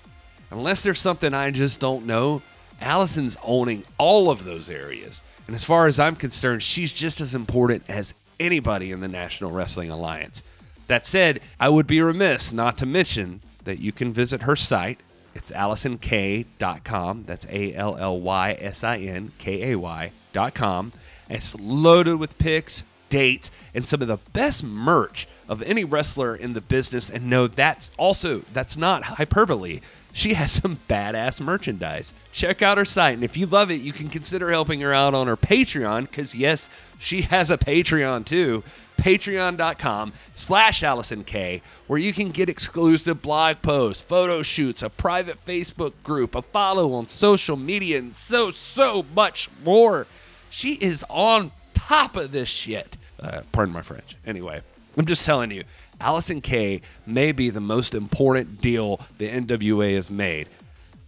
Unless 0.52 0.82
there's 0.82 1.00
something 1.00 1.34
I 1.34 1.52
just 1.52 1.80
don't 1.80 2.06
know, 2.06 2.42
Allysin's 2.82 3.38
owning 3.44 3.84
all 3.98 4.30
of 4.30 4.44
those 4.44 4.70
areas. 4.70 5.22
And 5.48 5.56
as 5.56 5.64
far 5.64 5.88
as 5.88 6.00
I'm 6.00 6.16
concerned, 6.16 6.64
she's 6.64 6.94
just 6.94 7.22
as 7.22 7.36
important 7.36 7.84
as 7.88 8.14
anybody 8.40 8.92
in 8.92 9.00
the 9.00 9.08
National 9.08 9.52
Wrestling 9.52 9.92
Alliance. 9.92 10.44
That 10.90 11.06
said, 11.06 11.40
I 11.60 11.70
would 11.70 11.86
be 11.86 12.02
remiss 12.02 12.52
not 12.52 12.76
to 12.80 12.86
mention 12.88 13.42
that 13.64 13.78
you 13.78 13.92
can 13.92 14.12
visit 14.12 14.42
her 14.42 14.56
site. 14.56 15.00
It's 15.36 15.52
AllysinKay.com. 15.52 17.26
That's 17.26 17.46
A 17.46 17.76
L 17.76 17.96
L 17.96 18.20
Y 18.20 18.58
S 18.60 18.84
I 18.84 18.98
N 18.98 19.32
K 19.38 19.72
A 19.72 19.78
Y.com. 19.78 20.92
It's 21.30 21.56
loaded 21.60 22.16
with 22.16 22.40
pics, 22.40 22.82
dates, 23.12 23.52
and 23.76 23.88
some 23.88 24.02
of 24.02 24.08
the 24.08 24.18
best 24.34 24.64
merch 24.64 25.28
of 25.48 25.62
any 25.62 25.84
wrestler 25.84 26.36
in 26.36 26.54
the 26.54 26.62
business. 26.62 27.08
And 27.08 27.30
no, 27.30 27.46
that's 27.46 27.92
also 27.96 28.40
that's 28.52 28.76
not 28.76 29.04
hyperbole. 29.04 29.82
She 30.12 30.34
has 30.34 30.52
some 30.54 30.80
badass 30.90 31.40
merchandise. 31.40 32.16
Check 32.32 32.64
out 32.64 32.80
her 32.80 32.86
site, 32.86 33.14
and 33.14 33.24
if 33.24 33.38
you 33.38 33.46
love 33.46 33.70
it, 33.70 33.82
you 33.82 33.94
can 33.94 34.10
consider 34.10 34.50
helping 34.50 34.82
her 34.82 34.92
out 34.92 35.14
on 35.14 35.28
her 35.28 35.38
Patreon, 35.38 36.10
because 36.10 36.34
yes, 36.34 36.68
she 36.98 37.22
has 37.22 37.52
a 37.52 37.60
Patreon 37.60 38.26
too 38.26 38.64
patreon.com 39.00 40.14
slash 40.34 40.82
Allysin 40.82 41.26
Kay, 41.26 41.62
where 41.88 42.00
you 42.00 42.14
can 42.14 42.32
get 42.32 42.50
exclusive 42.50 43.22
blog 43.22 43.62
posts, 43.62 44.04
photo 44.04 44.44
shoots, 44.44 44.84
a 44.84 44.90
private 44.90 45.44
Facebook 45.46 45.94
group, 46.04 46.36
a 46.36 46.42
follow 46.42 46.94
on 46.94 47.08
social 47.08 47.56
media, 47.56 47.98
and 47.98 48.16
so, 48.16 48.52
so 48.52 49.06
much 49.16 49.50
more. 49.64 50.06
She 50.50 50.74
is 50.74 51.06
on 51.10 51.52
top 51.74 52.16
of 52.16 52.32
this 52.32 52.50
shit. 52.50 52.98
Uh, 53.20 53.42
pardon 53.52 53.74
my 53.74 53.82
French. 53.82 54.16
Anyway, 54.26 54.62
I'm 54.98 55.06
just 55.06 55.26
telling 55.26 55.52
you, 55.52 55.64
Allysin 56.02 56.42
Kay 56.42 56.82
may 57.06 57.32
be 57.32 57.50
the 57.50 57.62
most 57.62 57.94
important 57.94 58.62
deal 58.62 59.00
the 59.18 59.30
NWA 59.30 59.96
has 59.96 60.10
made. 60.10 60.48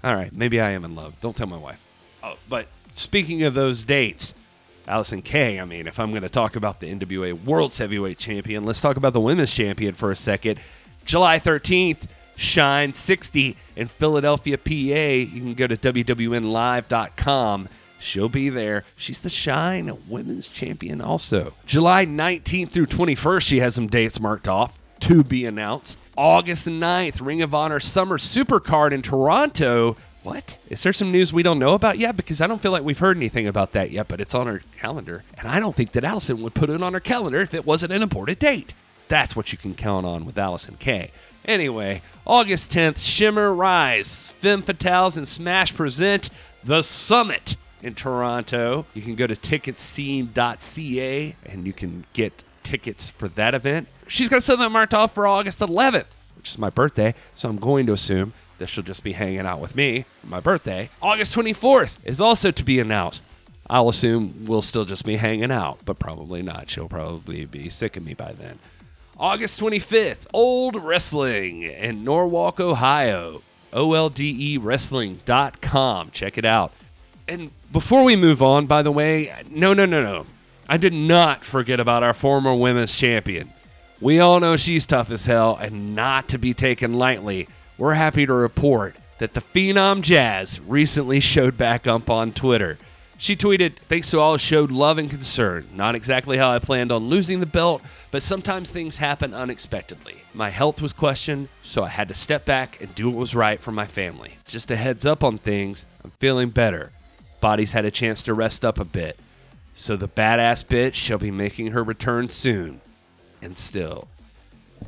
All 0.03 0.15
right, 0.15 0.33
maybe 0.33 0.60
I 0.60 0.71
am 0.71 0.83
in 0.83 0.95
love. 0.95 1.19
Don't 1.21 1.36
tell 1.36 1.48
my 1.48 1.57
wife. 1.57 1.83
Oh, 2.24 2.38
but 2.50 2.67
speaking 2.93 3.43
of 3.43 3.53
those 3.53 3.83
dates, 3.83 4.36
Allysin 4.88 5.23
Kay. 5.23 5.59
I 5.59 5.65
mean, 5.65 5.88
if 5.88 6.00
I'm 6.00 6.11
going 6.11 6.23
to 6.23 6.29
talk 6.29 6.55
about 6.55 6.79
the 6.79 6.93
NWA 6.93 7.33
World's 7.43 7.77
Heavyweight 7.77 8.17
Champion, 8.17 8.63
let's 8.63 8.81
talk 8.81 8.97
about 8.97 9.13
the 9.13 9.21
Women's 9.21 9.53
Champion 9.53 9.93
for 9.93 10.11
a 10.11 10.15
second. 10.15 10.59
July 11.05 11.39
13th, 11.39 12.07
Shine 12.35 12.93
60 12.93 13.55
in 13.75 13.88
Philadelphia, 13.88 14.57
PA. 14.57 14.71
You 14.71 15.41
can 15.41 15.53
go 15.53 15.67
to 15.67 15.77
WWNLive.com. 15.77 17.69
She'll 18.00 18.29
be 18.29 18.50
there. 18.50 18.83
She's 18.95 19.19
the 19.19 19.29
Shine 19.29 19.95
Women's 20.07 20.47
Champion 20.47 21.01
also. 21.01 21.53
July 21.65 22.05
19th 22.05 22.69
through 22.69 22.88
21st, 22.88 23.41
she 23.41 23.59
has 23.59 23.75
some 23.75 23.88
dates 23.88 24.19
marked 24.19 24.47
off 24.47 24.77
to 25.01 25.23
be 25.23 25.45
announced. 25.45 26.00
August 26.17 26.67
9th, 26.67 27.25
Ring 27.25 27.41
of 27.41 27.53
Honor 27.53 27.79
Summer 27.79 28.17
Supercard 28.17 28.91
in 28.91 29.01
Toronto. 29.01 29.97
What? 30.23 30.57
Is 30.69 30.83
there 30.83 30.93
some 30.93 31.11
news 31.11 31.33
we 31.33 31.41
don't 31.41 31.57
know 31.57 31.73
about 31.73 31.97
yet? 31.97 32.15
Because 32.15 32.41
I 32.41 32.47
don't 32.47 32.61
feel 32.61 32.71
like 32.71 32.83
we've 32.83 32.99
heard 32.99 33.17
anything 33.17 33.47
about 33.47 33.71
that 33.73 33.89
yet, 33.89 34.07
but 34.07 34.21
it's 34.21 34.35
on 34.35 34.47
her 34.47 34.61
calendar. 34.79 35.23
And 35.37 35.47
I 35.47 35.59
don't 35.59 35.75
think 35.75 35.93
that 35.93 36.03
Allysin 36.03 36.41
would 36.41 36.53
put 36.53 36.69
it 36.69 36.83
on 36.83 36.93
her 36.93 36.99
calendar 36.99 37.41
if 37.41 37.53
it 37.53 37.65
wasn't 37.65 37.93
an 37.93 38.03
important 38.03 38.39
date. 38.39 38.73
That's 39.07 39.35
what 39.35 39.51
you 39.51 39.57
can 39.57 39.73
count 39.73 40.05
on 40.05 40.25
with 40.25 40.35
Allysin 40.35 40.77
Kay. 40.79 41.11
Anyway, 41.43 42.03
August 42.25 42.71
10th, 42.71 42.99
Shimmer 42.99 43.53
Rise, 43.53 44.29
Femme 44.39 44.61
Fatales, 44.61 45.17
and 45.17 45.27
Smash 45.27 45.75
present 45.75 46.29
The 46.63 46.83
Summit 46.83 47.55
in 47.81 47.95
Toronto. 47.95 48.85
You 48.93 49.01
can 49.01 49.15
go 49.15 49.25
to 49.25 49.35
ticketscene.ca 49.35 51.35
and 51.47 51.65
you 51.65 51.73
can 51.73 52.05
get 52.13 52.43
tickets 52.63 53.09
for 53.09 53.27
that 53.29 53.55
event. 53.55 53.87
She's 54.07 54.29
got 54.29 54.43
something 54.43 54.71
marked 54.71 54.93
off 54.93 55.15
for 55.15 55.25
August 55.25 55.59
11th, 55.59 56.05
which 56.37 56.49
is 56.49 56.59
my 56.59 56.69
birthday, 56.69 57.15
so 57.33 57.49
I'm 57.49 57.57
going 57.57 57.87
to 57.87 57.93
assume 57.93 58.33
that 58.61 58.69
she'll 58.69 58.83
just 58.83 59.03
be 59.03 59.11
hanging 59.11 59.41
out 59.41 59.59
with 59.59 59.75
me 59.75 60.05
my 60.23 60.39
birthday. 60.39 60.89
August 61.01 61.35
24th 61.35 61.97
is 62.05 62.21
also 62.21 62.51
to 62.51 62.63
be 62.63 62.79
announced. 62.79 63.25
I'll 63.69 63.89
assume 63.89 64.45
we'll 64.47 64.61
still 64.61 64.85
just 64.85 65.03
be 65.05 65.17
hanging 65.17 65.51
out, 65.51 65.79
but 65.85 65.99
probably 65.99 66.41
not. 66.41 66.69
She'll 66.69 66.87
probably 66.87 67.45
be 67.45 67.67
sick 67.69 67.97
of 67.97 68.03
me 68.03 68.13
by 68.13 68.33
then. 68.33 68.59
August 69.17 69.59
25th, 69.59 70.27
OLDE 70.33 70.83
Wrestling 70.83 71.63
in 71.63 72.03
Norwalk, 72.03 72.59
Ohio. 72.59 73.41
OLDEWrestling.com. 73.71 76.09
Check 76.09 76.37
it 76.37 76.45
out. 76.45 76.73
And 77.27 77.51
before 77.71 78.03
we 78.03 78.15
move 78.15 78.41
on, 78.41 78.65
by 78.65 78.81
the 78.81 78.91
way, 78.91 79.33
no, 79.49 79.73
no, 79.73 79.85
no, 79.85 80.01
no. 80.01 80.25
I 80.67 80.77
did 80.77 80.93
not 80.93 81.45
forget 81.45 81.79
about 81.79 82.03
our 82.03 82.13
former 82.13 82.53
women's 82.53 82.95
champion. 82.95 83.53
We 84.01 84.19
all 84.19 84.39
know 84.39 84.57
she's 84.57 84.85
tough 84.85 85.11
as 85.11 85.25
hell 85.25 85.57
and 85.61 85.95
not 85.95 86.27
to 86.29 86.37
be 86.37 86.53
taken 86.53 86.93
lightly. 86.95 87.47
We're 87.81 87.95
happy 87.95 88.27
to 88.27 88.33
report 88.33 88.95
that 89.17 89.33
the 89.33 89.41
Phenom 89.41 90.03
Jazz 90.03 90.61
recently 90.61 91.19
showed 91.19 91.57
back 91.57 91.88
up 91.88 92.11
on 92.11 92.31
Twitter. 92.31 92.77
She 93.17 93.35
tweeted, 93.35 93.73
Thanks 93.89 94.11
to 94.11 94.19
all 94.19 94.38
showed 94.38 94.69
love 94.69 95.00
and 95.00 95.09
concern. 95.09 95.67
Not 95.73 95.95
exactly 95.95 96.38
how 96.38 96.51
I 96.51 96.59
planned 96.59 96.91
on 96.91 97.09
losing 97.09 97.39
the 97.39 97.47
belt, 97.47 97.81
but 98.11 98.21
sometimes 98.21 98.69
things 98.69 98.97
happen 98.97 99.33
unexpectedly. 99.33 100.17
My 100.35 100.51
health 100.51 100.79
was 100.79 100.93
questioned, 100.93 101.47
so 101.63 101.83
I 101.83 101.88
had 101.88 102.07
to 102.09 102.13
step 102.13 102.45
back 102.45 102.79
and 102.81 102.93
do 102.93 103.09
what 103.09 103.17
was 103.17 103.33
right 103.33 103.59
for 103.59 103.71
my 103.71 103.88
family. 103.88 104.35
Just 104.45 104.69
a 104.69 104.75
heads 104.75 105.03
up 105.03 105.23
on 105.23 105.39
things, 105.39 105.88
I'm 106.03 106.11
feeling 106.11 106.51
better. 106.51 106.91
Body's 107.39 107.71
had 107.71 107.85
a 107.85 107.89
chance 107.89 108.21
to 108.21 108.35
rest 108.35 108.63
up 108.63 108.77
a 108.77 108.85
bit. 108.85 109.17
So 109.73 109.95
the 109.95 110.07
badass 110.07 110.63
bitch 110.63 110.93
shall 110.93 111.17
be 111.17 111.31
making 111.31 111.71
her 111.71 111.83
return 111.83 112.29
soon. 112.29 112.79
And 113.41 113.57
still, 113.57 114.07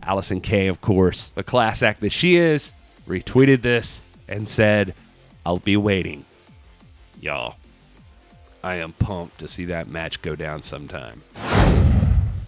Allysin 0.04 0.44
Kay, 0.44 0.68
of 0.68 0.80
course, 0.80 1.30
the 1.30 1.44
class 1.44 1.82
act 1.82 2.00
that 2.02 2.12
she 2.12 2.36
is, 2.36 2.72
retweeted 3.08 3.62
this 3.62 4.02
and 4.28 4.50
said, 4.50 4.94
I'll 5.46 5.60
be 5.60 5.78
waiting. 5.78 6.26
Y'all. 7.20 7.56
I 8.64 8.76
am 8.76 8.94
pumped 8.94 9.40
to 9.40 9.48
see 9.48 9.66
that 9.66 9.90
match 9.90 10.22
go 10.22 10.36
down 10.36 10.62
sometime. 10.62 11.22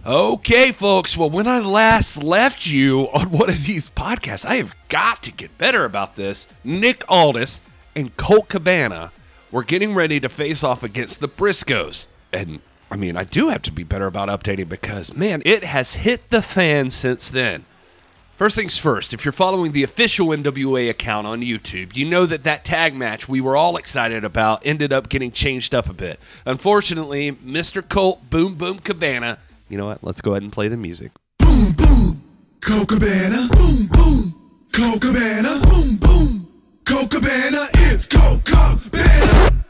Okay, 0.05 0.71
folks. 0.71 1.17
Well, 1.17 1.29
when 1.29 1.47
I 1.47 1.59
last 1.59 2.23
left 2.23 2.67
you 2.67 3.09
on 3.13 3.31
one 3.31 3.49
of 3.49 3.65
these 3.65 3.89
podcasts, 3.89 4.45
I 4.45 4.55
have 4.55 4.75
got 4.87 5.23
to 5.23 5.31
get 5.31 5.57
better 5.57 5.83
about 5.83 6.15
this. 6.15 6.47
Nick 6.63 7.03
Aldis 7.09 7.59
and 7.95 8.15
Colt 8.15 8.47
Cabana 8.47 9.11
were 9.51 9.63
getting 9.63 9.95
ready 9.95 10.19
to 10.19 10.29
face 10.29 10.63
off 10.63 10.83
against 10.83 11.19
the 11.19 11.27
Briscoes. 11.27 12.07
And 12.31 12.61
I 12.91 12.97
mean, 12.97 13.17
I 13.17 13.23
do 13.23 13.49
have 13.49 13.63
to 13.63 13.71
be 13.71 13.83
better 13.83 14.05
about 14.05 14.29
updating 14.29 14.69
because, 14.69 15.15
man, 15.15 15.41
it 15.43 15.63
has 15.63 15.95
hit 15.95 16.29
the 16.29 16.41
fan 16.41 16.91
since 16.91 17.29
then. 17.29 17.65
First 18.35 18.57
things 18.57 18.77
first, 18.77 19.13
if 19.13 19.23
you're 19.23 19.31
following 19.31 19.71
the 19.71 19.83
official 19.83 20.27
NWA 20.27 20.89
account 20.89 21.25
on 21.25 21.39
YouTube, 21.39 21.95
you 21.95 22.03
know 22.03 22.25
that 22.25 22.43
that 22.43 22.65
tag 22.65 22.93
match 22.93 23.29
we 23.29 23.39
were 23.39 23.55
all 23.55 23.77
excited 23.77 24.25
about 24.25 24.61
ended 24.65 24.91
up 24.91 25.07
getting 25.07 25.31
changed 25.31 25.73
up 25.73 25.89
a 25.89 25.93
bit. 25.93 26.19
Unfortunately, 26.45 27.31
Mr. 27.31 27.87
Colt 27.87 28.29
Boom 28.29 28.55
Boom 28.55 28.79
Cabana, 28.79 29.37
you 29.69 29.77
know 29.77 29.85
what? 29.85 30.03
Let's 30.03 30.19
go 30.19 30.31
ahead 30.31 30.43
and 30.43 30.51
play 30.51 30.67
the 30.67 30.75
music. 30.75 31.13
Boom 31.39 31.71
boom, 31.71 32.21
Colt 32.59 32.89
Cabana. 32.89 33.47
Boom 33.53 33.87
boom, 33.87 34.35
Colt 34.73 34.99
Cabana. 34.99 35.61
Boom 35.69 35.95
boom, 35.95 36.47
Colt 36.83 37.11
Cabana. 37.11 37.67
It's 37.87 38.05
Colt 38.05 38.43
Cabana. 38.43 39.63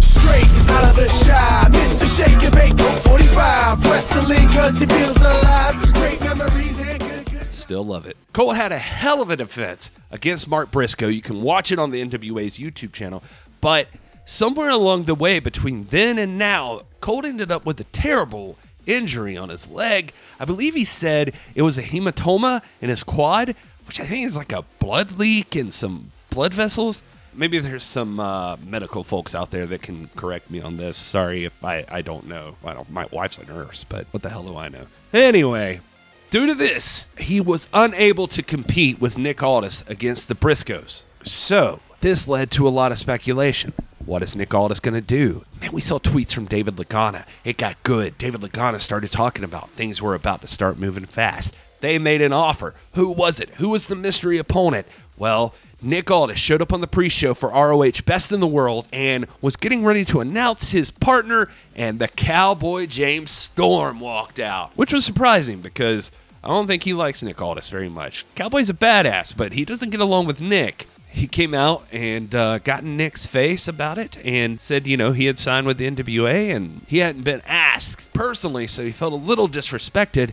Straight 0.00 0.48
out 0.70 0.84
of 0.88 0.96
the 0.96 1.06
Chi, 1.26 1.68
Mr. 1.68 2.16
Shake 2.16 2.42
and 2.42 2.54
Bake, 2.54 2.80
45. 3.02 3.84
Wrestling 3.90 4.35
cause 4.56 4.80
it 4.80 4.90
feels 4.90 5.16
alive. 5.18 5.94
Great 5.94 6.20
memories 6.20 6.80
and 6.80 6.98
good, 6.98 7.30
good. 7.30 7.54
Still 7.54 7.84
love 7.84 8.06
it. 8.06 8.16
Colt 8.32 8.56
had 8.56 8.72
a 8.72 8.78
hell 8.78 9.20
of 9.20 9.30
a 9.30 9.36
defense 9.36 9.90
against 10.10 10.48
Mark 10.48 10.70
Briscoe. 10.70 11.08
You 11.08 11.20
can 11.20 11.42
watch 11.42 11.70
it 11.70 11.78
on 11.78 11.90
the 11.90 12.02
NWA's 12.02 12.58
YouTube 12.58 12.92
channel. 12.92 13.22
But 13.60 13.88
somewhere 14.24 14.70
along 14.70 15.04
the 15.04 15.14
way 15.14 15.40
between 15.40 15.86
then 15.88 16.18
and 16.18 16.38
now, 16.38 16.82
Colt 17.00 17.26
ended 17.26 17.50
up 17.50 17.66
with 17.66 17.78
a 17.80 17.84
terrible 17.84 18.56
injury 18.86 19.36
on 19.36 19.50
his 19.50 19.68
leg. 19.68 20.12
I 20.40 20.46
believe 20.46 20.74
he 20.74 20.84
said 20.84 21.34
it 21.54 21.62
was 21.62 21.76
a 21.76 21.82
hematoma 21.82 22.62
in 22.80 22.88
his 22.88 23.02
quad, 23.02 23.54
which 23.86 24.00
I 24.00 24.06
think 24.06 24.24
is 24.24 24.36
like 24.36 24.52
a 24.52 24.64
blood 24.78 25.18
leak 25.18 25.54
and 25.54 25.72
some 25.72 26.12
blood 26.30 26.54
vessels. 26.54 27.02
Maybe 27.36 27.58
there's 27.58 27.84
some 27.84 28.18
uh, 28.18 28.56
medical 28.56 29.04
folks 29.04 29.34
out 29.34 29.50
there 29.50 29.66
that 29.66 29.82
can 29.82 30.08
correct 30.16 30.50
me 30.50 30.60
on 30.60 30.76
this. 30.76 30.96
Sorry 30.98 31.44
if 31.44 31.64
I, 31.64 31.84
I 31.88 32.02
don't 32.02 32.26
know. 32.26 32.56
I 32.64 32.74
don't, 32.74 32.90
my 32.90 33.06
wife's 33.10 33.38
a 33.38 33.44
nurse, 33.44 33.84
but 33.88 34.06
what 34.10 34.22
the 34.22 34.30
hell 34.30 34.42
do 34.42 34.56
I 34.56 34.68
know? 34.68 34.86
Anyway, 35.12 35.80
Due 36.28 36.46
to 36.48 36.54
this, 36.54 37.06
he 37.16 37.40
was 37.40 37.68
unable 37.72 38.26
to 38.26 38.42
compete 38.42 39.00
with 39.00 39.16
Nick 39.16 39.42
Aldis 39.44 39.84
against 39.86 40.26
the 40.26 40.34
Briscoes. 40.34 41.04
So, 41.22 41.80
this 42.00 42.26
led 42.26 42.50
to 42.52 42.66
a 42.66 42.68
lot 42.68 42.90
of 42.90 42.98
speculation. 42.98 43.72
What 44.04 44.24
is 44.24 44.34
Nick 44.34 44.52
Aldis 44.52 44.80
going 44.80 44.94
to 44.94 45.00
do? 45.00 45.44
Man, 45.60 45.70
we 45.70 45.80
saw 45.80 45.98
tweets 45.98 46.32
from 46.32 46.46
David 46.46 46.76
Lagana. 46.76 47.24
It 47.44 47.56
got 47.56 47.80
good. 47.84 48.18
David 48.18 48.40
Lagana 48.40 48.80
started 48.80 49.12
talking 49.12 49.44
about 49.44 49.70
things 49.70 50.02
were 50.02 50.14
about 50.16 50.40
to 50.42 50.48
start 50.48 50.78
moving 50.78 51.06
fast. 51.06 51.54
They 51.80 51.98
made 51.98 52.22
an 52.22 52.32
offer. 52.32 52.74
Who 52.94 53.12
was 53.12 53.38
it? 53.38 53.50
Who 53.50 53.68
was 53.68 53.86
the 53.86 53.96
mystery 53.96 54.38
opponent? 54.38 54.88
Well, 55.16 55.54
Nick 55.82 56.10
Aldis 56.10 56.38
showed 56.38 56.62
up 56.62 56.72
on 56.72 56.80
the 56.80 56.86
pre 56.86 57.08
show 57.08 57.34
for 57.34 57.50
ROH 57.50 58.02
Best 58.04 58.32
in 58.32 58.40
the 58.40 58.46
World 58.46 58.86
and 58.92 59.26
was 59.40 59.56
getting 59.56 59.84
ready 59.84 60.04
to 60.06 60.20
announce 60.20 60.70
his 60.70 60.90
partner, 60.90 61.48
and 61.74 61.98
the 61.98 62.08
cowboy 62.08 62.86
James 62.86 63.30
Storm 63.30 64.00
walked 64.00 64.38
out, 64.38 64.72
which 64.76 64.92
was 64.92 65.04
surprising 65.04 65.60
because 65.60 66.10
I 66.42 66.48
don't 66.48 66.66
think 66.66 66.84
he 66.84 66.92
likes 66.92 67.22
Nick 67.22 67.40
Aldis 67.40 67.68
very 67.68 67.88
much. 67.88 68.24
Cowboy's 68.34 68.70
a 68.70 68.74
badass, 68.74 69.36
but 69.36 69.52
he 69.52 69.64
doesn't 69.64 69.90
get 69.90 70.00
along 70.00 70.26
with 70.26 70.40
Nick. 70.40 70.86
He 71.08 71.26
came 71.26 71.54
out 71.54 71.86
and 71.90 72.34
uh, 72.34 72.58
got 72.58 72.82
in 72.82 72.96
Nick's 72.96 73.26
face 73.26 73.66
about 73.66 73.96
it 73.96 74.18
and 74.22 74.60
said, 74.60 74.86
you 74.86 74.96
know, 74.96 75.12
he 75.12 75.26
had 75.26 75.38
signed 75.38 75.66
with 75.66 75.78
the 75.78 75.90
NWA 75.90 76.54
and 76.54 76.82
he 76.86 76.98
hadn't 76.98 77.22
been 77.22 77.40
asked 77.46 78.12
personally, 78.12 78.66
so 78.66 78.84
he 78.84 78.92
felt 78.92 79.14
a 79.14 79.16
little 79.16 79.48
disrespected. 79.48 80.32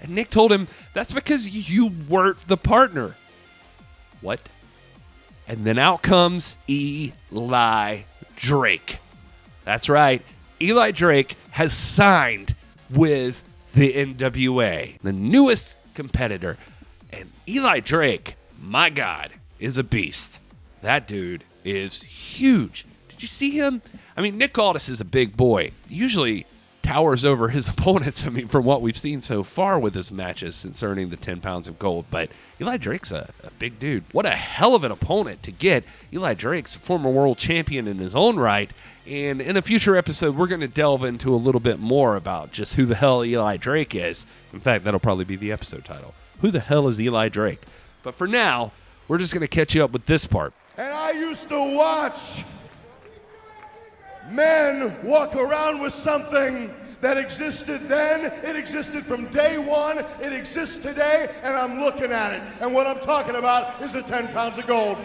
And 0.00 0.14
Nick 0.14 0.30
told 0.30 0.50
him, 0.50 0.68
that's 0.94 1.12
because 1.12 1.48
you 1.50 1.92
weren't 2.08 2.48
the 2.48 2.56
partner. 2.56 3.14
What? 4.22 4.40
And 5.46 5.64
then 5.66 5.76
out 5.76 6.02
comes 6.02 6.56
Eli 6.68 8.02
Drake. 8.36 8.98
That's 9.64 9.88
right. 9.88 10.22
Eli 10.60 10.92
Drake 10.92 11.36
has 11.50 11.74
signed 11.74 12.54
with 12.88 13.42
the 13.74 13.92
NWA, 13.92 14.98
the 15.00 15.12
newest 15.12 15.76
competitor. 15.94 16.56
And 17.12 17.30
Eli 17.46 17.80
Drake, 17.80 18.36
my 18.60 18.88
God, 18.88 19.32
is 19.58 19.76
a 19.76 19.84
beast. 19.84 20.40
That 20.82 21.06
dude 21.06 21.44
is 21.64 22.02
huge. 22.02 22.86
Did 23.08 23.22
you 23.22 23.28
see 23.28 23.50
him? 23.50 23.82
I 24.16 24.20
mean, 24.20 24.38
Nick 24.38 24.56
Aldis 24.58 24.88
is 24.88 25.00
a 25.00 25.04
big 25.04 25.36
boy. 25.36 25.72
Usually 25.88 26.46
towers 26.82 27.24
over 27.24 27.48
his 27.48 27.68
opponents. 27.68 28.26
I 28.26 28.30
mean, 28.30 28.48
from 28.48 28.64
what 28.64 28.82
we've 28.82 28.96
seen 28.96 29.22
so 29.22 29.42
far 29.42 29.78
with 29.78 29.94
his 29.94 30.12
matches 30.12 30.56
since 30.56 30.82
earning 30.82 31.10
the 31.10 31.16
10 31.16 31.40
pounds 31.40 31.68
of 31.68 31.78
gold. 31.78 32.06
But 32.10 32.30
Eli 32.60 32.76
Drake's 32.76 33.12
a, 33.12 33.30
a 33.42 33.50
big 33.52 33.78
dude. 33.78 34.04
What 34.12 34.26
a 34.26 34.30
hell 34.30 34.74
of 34.74 34.84
an 34.84 34.92
opponent 34.92 35.42
to 35.44 35.50
get. 35.50 35.84
Eli 36.12 36.34
Drake's 36.34 36.76
a 36.76 36.78
former 36.78 37.10
world 37.10 37.38
champion 37.38 37.88
in 37.88 37.98
his 37.98 38.14
own 38.14 38.36
right. 38.36 38.70
And 39.06 39.40
in 39.40 39.56
a 39.56 39.62
future 39.62 39.96
episode, 39.96 40.36
we're 40.36 40.46
going 40.46 40.60
to 40.60 40.68
delve 40.68 41.04
into 41.04 41.34
a 41.34 41.36
little 41.36 41.60
bit 41.60 41.80
more 41.80 42.14
about 42.16 42.52
just 42.52 42.74
who 42.74 42.86
the 42.86 42.94
hell 42.94 43.24
Eli 43.24 43.56
Drake 43.56 43.94
is. 43.94 44.26
In 44.52 44.60
fact, 44.60 44.84
that'll 44.84 45.00
probably 45.00 45.24
be 45.24 45.36
the 45.36 45.50
episode 45.50 45.84
title. 45.84 46.14
Who 46.40 46.50
the 46.50 46.60
hell 46.60 46.88
is 46.88 47.00
Eli 47.00 47.28
Drake? 47.28 47.62
But 48.02 48.14
for 48.14 48.26
now, 48.28 48.72
we're 49.08 49.18
just 49.18 49.32
going 49.34 49.42
to 49.42 49.48
catch 49.48 49.74
you 49.74 49.82
up 49.82 49.92
with 49.92 50.06
this 50.06 50.26
part. 50.26 50.52
And 50.76 50.92
I 50.92 51.10
used 51.12 51.48
to 51.48 51.76
watch 51.76 52.44
men 54.32 54.96
walk 55.02 55.36
around 55.36 55.80
with 55.80 55.92
something 55.92 56.74
that 57.00 57.18
existed 57.18 57.80
then, 57.88 58.26
it 58.44 58.56
existed 58.56 59.04
from 59.04 59.26
day 59.26 59.58
one, 59.58 59.98
it 60.20 60.32
exists 60.32 60.76
today, 60.78 61.28
and 61.42 61.56
I'm 61.56 61.80
looking 61.80 62.12
at 62.12 62.32
it. 62.32 62.42
And 62.60 62.72
what 62.72 62.86
I'm 62.86 63.00
talking 63.00 63.34
about 63.34 63.82
is 63.82 63.92
the 63.92 64.02
10 64.02 64.28
pounds 64.28 64.56
of 64.58 64.66
gold. 64.68 64.98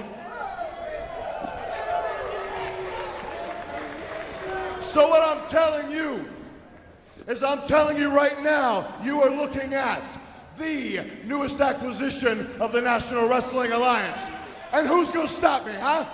So, 4.82 5.10
what 5.10 5.38
I'm 5.38 5.48
telling 5.50 5.92
you 5.92 6.24
is, 7.28 7.44
I'm 7.44 7.62
telling 7.68 7.98
you 7.98 8.10
right 8.10 8.42
now, 8.42 8.88
you 9.04 9.22
are 9.22 9.30
looking 9.30 9.74
at 9.74 10.18
the 10.58 11.02
newest 11.26 11.60
acquisition 11.60 12.48
of 12.60 12.72
the 12.72 12.82
National 12.82 13.28
Wrestling 13.28 13.72
Alliance. 13.72 14.30
And 14.72 14.88
who's 14.88 15.12
gonna 15.12 15.28
stop 15.28 15.66
me, 15.66 15.74
huh? 15.74 16.06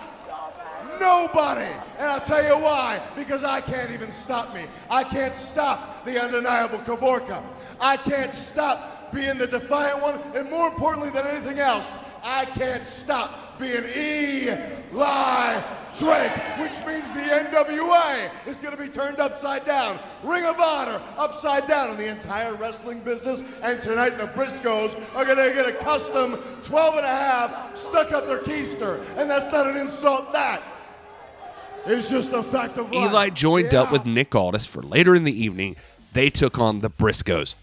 Nobody. 0.99 1.71
And 1.97 2.07
I'll 2.07 2.21
tell 2.21 2.43
you 2.43 2.57
why. 2.63 3.01
Because 3.15 3.43
I 3.43 3.61
can't 3.61 3.91
even 3.91 4.11
stop 4.11 4.53
me. 4.53 4.65
I 4.89 5.03
can't 5.03 5.35
stop 5.35 6.05
the 6.05 6.21
undeniable 6.21 6.79
Kavorka. 6.79 7.41
I 7.79 7.97
can't 7.97 8.33
stop 8.33 9.13
being 9.13 9.37
the 9.37 9.47
defiant 9.47 10.01
one. 10.01 10.19
And 10.35 10.49
more 10.49 10.67
importantly 10.67 11.09
than 11.09 11.27
anything 11.27 11.59
else, 11.59 11.95
I 12.23 12.45
can't 12.45 12.85
stop 12.85 13.59
being 13.59 13.83
Eli 13.83 15.61
Drake, 15.99 16.31
which 16.57 16.85
means 16.87 17.11
the 17.11 17.19
NWA 17.19 18.31
is 18.47 18.59
going 18.59 18.75
to 18.75 18.81
be 18.81 18.89
turned 18.89 19.19
upside 19.19 19.65
down. 19.65 19.99
Ring 20.23 20.43
of 20.45 20.59
Honor 20.59 21.01
upside 21.17 21.67
down 21.67 21.91
in 21.91 21.97
the 21.97 22.07
entire 22.07 22.55
wrestling 22.55 23.01
business. 23.01 23.43
And 23.61 23.79
tonight 23.79 24.17
the 24.17 24.27
Briscoes 24.27 24.99
are 25.15 25.25
going 25.25 25.37
to 25.37 25.53
get 25.53 25.67
a 25.67 25.73
custom 25.83 26.37
12 26.63 26.95
and 26.95 27.05
a 27.05 27.09
half 27.09 27.77
stuck 27.77 28.11
up 28.11 28.25
their 28.25 28.39
keister. 28.39 29.05
And 29.17 29.29
that's 29.29 29.51
not 29.51 29.67
an 29.67 29.77
insult, 29.77 30.33
that 30.33 30.63
is 31.87 32.09
just 32.09 32.31
a 32.31 32.43
fact 32.43 32.77
of 32.77 32.91
life. 32.91 33.09
Eli 33.09 33.29
joined 33.29 33.73
up 33.73 33.91
with 33.91 34.05
Nick 34.05 34.33
Aldis 34.35 34.65
for 34.65 34.81
later 34.81 35.15
in 35.15 35.23
the 35.23 35.43
evening. 35.43 35.75
They 36.13 36.29
took 36.29 36.59
on 36.59 36.81
the 36.81 36.89
Briscoes. 36.89 37.55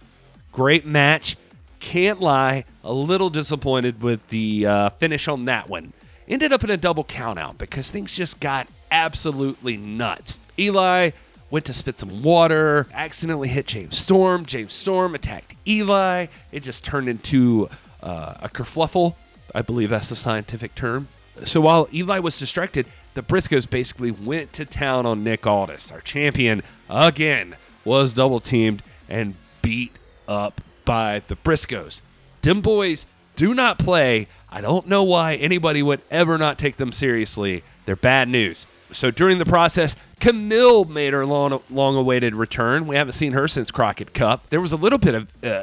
Great 0.52 0.84
match. 0.84 1.36
Can't 1.78 2.20
lie. 2.20 2.64
A 2.84 2.92
little 2.92 3.30
disappointed 3.30 4.02
with 4.02 4.26
the 4.28 4.66
uh, 4.66 4.90
finish 4.90 5.28
on 5.28 5.46
that 5.46 5.68
one. 5.68 5.92
Ended 6.28 6.52
up 6.52 6.62
in 6.62 6.70
a 6.70 6.76
double 6.76 7.04
countout 7.04 7.58
because 7.58 7.90
things 7.90 8.12
just 8.12 8.40
got 8.40 8.68
absolutely 8.90 9.76
nuts. 9.76 10.38
Eli 10.58 11.10
went 11.50 11.64
to 11.66 11.72
spit 11.72 11.98
some 11.98 12.22
water, 12.22 12.86
accidentally 12.92 13.48
hit 13.48 13.66
James 13.66 13.98
Storm. 13.98 14.46
James 14.46 14.74
Storm 14.74 15.14
attacked 15.14 15.54
Eli. 15.66 16.26
It 16.52 16.62
just 16.62 16.84
turned 16.84 17.08
into 17.08 17.68
uh, 18.02 18.34
a 18.40 18.48
kerfluffle. 18.48 19.14
I 19.54 19.62
believe 19.62 19.90
that's 19.90 20.10
the 20.10 20.16
scientific 20.16 20.74
term. 20.74 21.08
So 21.44 21.60
while 21.60 21.88
Eli 21.92 22.18
was 22.18 22.38
distracted, 22.38 22.86
the 23.14 23.22
Briscoes 23.22 23.68
basically 23.68 24.10
went 24.10 24.52
to 24.54 24.64
town 24.64 25.06
on 25.06 25.24
Nick 25.24 25.46
Aldis. 25.46 25.90
Our 25.90 26.00
champion, 26.00 26.62
again, 26.88 27.56
was 27.84 28.12
double 28.12 28.40
teamed 28.40 28.82
and 29.08 29.34
beat 29.62 29.98
up 30.28 30.60
by 30.84 31.22
the 31.26 31.36
Briscoes. 31.36 32.02
Them 32.42 32.60
boys 32.60 33.06
do 33.36 33.54
not 33.54 33.78
play. 33.78 34.28
I 34.50 34.60
don't 34.60 34.86
know 34.86 35.02
why 35.02 35.34
anybody 35.36 35.82
would 35.82 36.00
ever 36.10 36.38
not 36.38 36.58
take 36.58 36.76
them 36.76 36.92
seriously. 36.92 37.62
They're 37.84 37.96
bad 37.96 38.28
news. 38.28 38.66
So 38.92 39.10
during 39.10 39.38
the 39.38 39.44
process, 39.44 39.96
Camille 40.18 40.84
made 40.84 41.12
her 41.12 41.24
long, 41.24 41.60
long-awaited 41.70 42.34
return. 42.34 42.86
We 42.86 42.96
haven't 42.96 43.12
seen 43.12 43.32
her 43.32 43.46
since 43.46 43.70
Crockett 43.70 44.14
Cup. 44.14 44.50
There 44.50 44.60
was 44.60 44.72
a 44.72 44.76
little 44.76 44.98
bit 44.98 45.14
of 45.14 45.44
uh, 45.44 45.62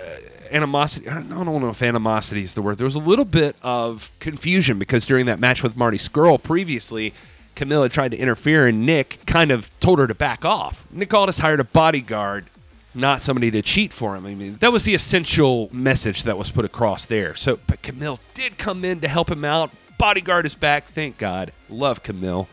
animosity. 0.50 1.10
I 1.10 1.16
don't 1.16 1.30
know 1.30 1.70
if 1.70 1.82
animosity 1.82 2.42
is 2.42 2.54
the 2.54 2.62
word. 2.62 2.78
There 2.78 2.86
was 2.86 2.96
a 2.96 3.00
little 3.00 3.26
bit 3.26 3.56
of 3.62 4.12
confusion 4.20 4.80
because 4.80 5.06
during 5.06 5.26
that 5.26 5.40
match 5.40 5.62
with 5.62 5.76
Marty 5.76 5.98
Scurll 5.98 6.42
previously, 6.42 7.14
Camille 7.58 7.82
had 7.82 7.92
tried 7.92 8.12
to 8.12 8.18
interfere, 8.18 8.68
and 8.68 8.86
Nick 8.86 9.26
kind 9.26 9.50
of 9.50 9.72
told 9.80 9.98
her 9.98 10.06
to 10.06 10.14
back 10.14 10.46
off. 10.46 10.88
Nick 10.92 11.12
Aldis 11.12 11.40
hired 11.40 11.60
a 11.60 11.64
bodyguard, 11.64 12.46
not 12.94 13.24
somebody 13.24 13.50
to 13.50 13.64
cheat 13.64 13.92
for 13.92 14.16
him. 14.16 14.28
I 14.28 14.36
mean, 14.36 14.58
that 14.58 14.72
was 14.72 14.84
the 14.84 14.94
essential 14.94 15.68
message 15.74 16.22
that 16.24 16.38
was 16.38 16.52
put 16.52 16.66
across 16.66 17.08
there. 17.08 17.34
So, 17.36 17.60
but 17.66 17.82
Camille 17.82 18.20
did 18.36 18.60
come 18.60 18.86
in 18.86 19.02
to 19.02 19.08
help 19.08 19.32
him 19.32 19.44
out. 19.44 19.72
Bodyguard 19.98 20.46
is 20.46 20.54
back, 20.54 20.86
thank 20.86 21.18
God. 21.18 21.52
Love 21.68 22.04
Camille. 22.04 22.48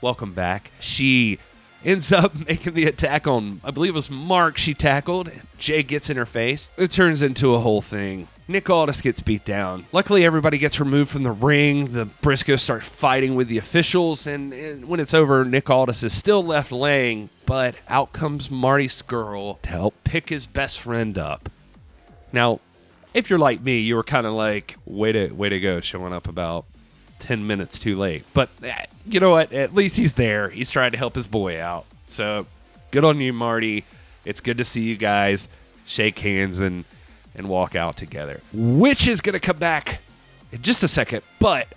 Welcome 0.00 0.34
back. 0.34 0.70
She 0.78 1.40
ends 1.84 2.12
up 2.12 2.32
making 2.48 2.74
the 2.74 2.84
attack 2.84 3.26
on, 3.26 3.60
I 3.64 3.72
believe 3.72 3.94
it 3.94 3.96
was 3.96 4.08
Mark 4.08 4.56
she 4.56 4.72
tackled. 4.72 5.32
Jay 5.58 5.82
gets 5.82 6.10
in 6.10 6.16
her 6.16 6.26
face. 6.26 6.70
It 6.76 6.92
turns 6.92 7.22
into 7.22 7.56
a 7.56 7.58
whole 7.58 7.82
thing. 7.82 8.28
Nick 8.50 8.70
Aldis 8.70 9.02
gets 9.02 9.20
beat 9.20 9.44
down. 9.44 9.84
Luckily, 9.92 10.24
everybody 10.24 10.56
gets 10.56 10.80
removed 10.80 11.10
from 11.10 11.22
the 11.22 11.30
ring. 11.30 11.92
The 11.92 12.06
Briscoes 12.06 12.60
start 12.60 12.82
fighting 12.82 13.34
with 13.34 13.48
the 13.48 13.58
officials, 13.58 14.26
and, 14.26 14.54
and 14.54 14.88
when 14.88 15.00
it's 15.00 15.12
over, 15.12 15.44
Nick 15.44 15.68
Aldis 15.68 16.02
is 16.02 16.14
still 16.14 16.42
left 16.42 16.72
laying, 16.72 17.28
but 17.44 17.74
out 17.88 18.14
comes 18.14 18.50
Marty 18.50 18.88
Scurll 18.88 19.60
to 19.60 19.68
help 19.68 19.94
pick 20.02 20.30
his 20.30 20.46
best 20.46 20.80
friend 20.80 21.18
up. 21.18 21.50
Now, 22.32 22.60
if 23.12 23.28
you're 23.28 23.38
like 23.38 23.60
me, 23.60 23.80
you 23.80 23.96
were 23.96 24.02
kind 24.02 24.26
of 24.26 24.32
like, 24.32 24.76
way 24.86 25.12
to, 25.12 25.28
way 25.28 25.50
to 25.50 25.60
go, 25.60 25.82
showing 25.82 26.14
up 26.14 26.26
about 26.26 26.64
10 27.18 27.46
minutes 27.46 27.78
too 27.78 27.96
late. 27.96 28.24
But 28.32 28.48
eh, 28.62 28.86
you 29.04 29.20
know 29.20 29.30
what? 29.30 29.52
At 29.52 29.74
least 29.74 29.98
he's 29.98 30.14
there. 30.14 30.48
He's 30.48 30.70
trying 30.70 30.92
to 30.92 30.98
help 30.98 31.16
his 31.16 31.26
boy 31.26 31.60
out. 31.60 31.84
So 32.06 32.46
good 32.92 33.04
on 33.04 33.20
you, 33.20 33.34
Marty. 33.34 33.84
It's 34.24 34.40
good 34.40 34.56
to 34.56 34.64
see 34.64 34.82
you 34.82 34.96
guys 34.96 35.48
shake 35.84 36.18
hands 36.18 36.60
and 36.60 36.84
and 37.38 37.48
walk 37.48 37.74
out 37.74 37.96
together. 37.96 38.40
Which 38.52 39.06
is 39.08 39.20
going 39.20 39.34
to 39.34 39.40
come 39.40 39.58
back 39.58 40.00
in 40.52 40.60
just 40.60 40.82
a 40.82 40.88
second, 40.88 41.22
but 41.38 41.68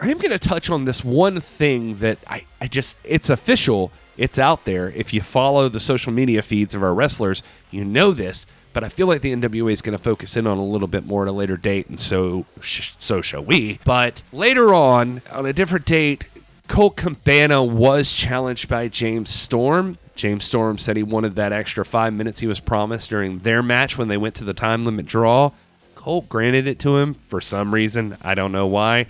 I 0.00 0.08
am 0.10 0.18
going 0.18 0.30
to 0.30 0.38
touch 0.38 0.70
on 0.70 0.84
this 0.84 1.04
one 1.04 1.38
thing 1.40 1.98
that 1.98 2.18
I, 2.26 2.46
I 2.60 2.66
just, 2.66 2.96
it's 3.04 3.30
official, 3.30 3.92
it's 4.16 4.38
out 4.38 4.64
there. 4.64 4.90
If 4.90 5.12
you 5.14 5.20
follow 5.20 5.68
the 5.68 5.78
social 5.80 6.12
media 6.12 6.42
feeds 6.42 6.74
of 6.74 6.82
our 6.82 6.94
wrestlers, 6.94 7.42
you 7.70 7.84
know 7.84 8.12
this, 8.12 8.46
but 8.72 8.82
I 8.82 8.88
feel 8.88 9.06
like 9.06 9.20
the 9.20 9.32
NWA 9.34 9.72
is 9.72 9.82
going 9.82 9.96
to 9.96 10.02
focus 10.02 10.36
in 10.36 10.46
on 10.46 10.58
a 10.58 10.64
little 10.64 10.88
bit 10.88 11.06
more 11.06 11.22
at 11.22 11.28
a 11.28 11.32
later 11.32 11.56
date, 11.56 11.88
and 11.88 12.00
so, 12.00 12.46
sh- 12.60 12.92
so 12.98 13.20
shall 13.20 13.44
we. 13.44 13.78
But 13.84 14.22
later 14.32 14.72
on, 14.74 15.22
on 15.30 15.46
a 15.46 15.52
different 15.52 15.84
date, 15.84 16.24
Colt 16.68 16.96
Cabana 16.96 17.62
was 17.62 18.12
challenged 18.12 18.68
by 18.68 18.88
James 18.88 19.28
Storm. 19.28 19.98
James 20.14 20.44
Storm 20.44 20.78
said 20.78 20.96
he 20.96 21.02
wanted 21.02 21.36
that 21.36 21.52
extra 21.52 21.84
five 21.84 22.12
minutes 22.12 22.40
he 22.40 22.46
was 22.46 22.60
promised 22.60 23.10
during 23.10 23.40
their 23.40 23.62
match 23.62 23.96
when 23.96 24.08
they 24.08 24.16
went 24.16 24.34
to 24.36 24.44
the 24.44 24.54
time 24.54 24.84
limit 24.84 25.06
draw. 25.06 25.50
Colt 25.94 26.28
granted 26.28 26.66
it 26.66 26.78
to 26.80 26.98
him 26.98 27.14
for 27.14 27.40
some 27.40 27.72
reason. 27.72 28.16
I 28.22 28.34
don't 28.34 28.52
know 28.52 28.66
why. 28.66 29.06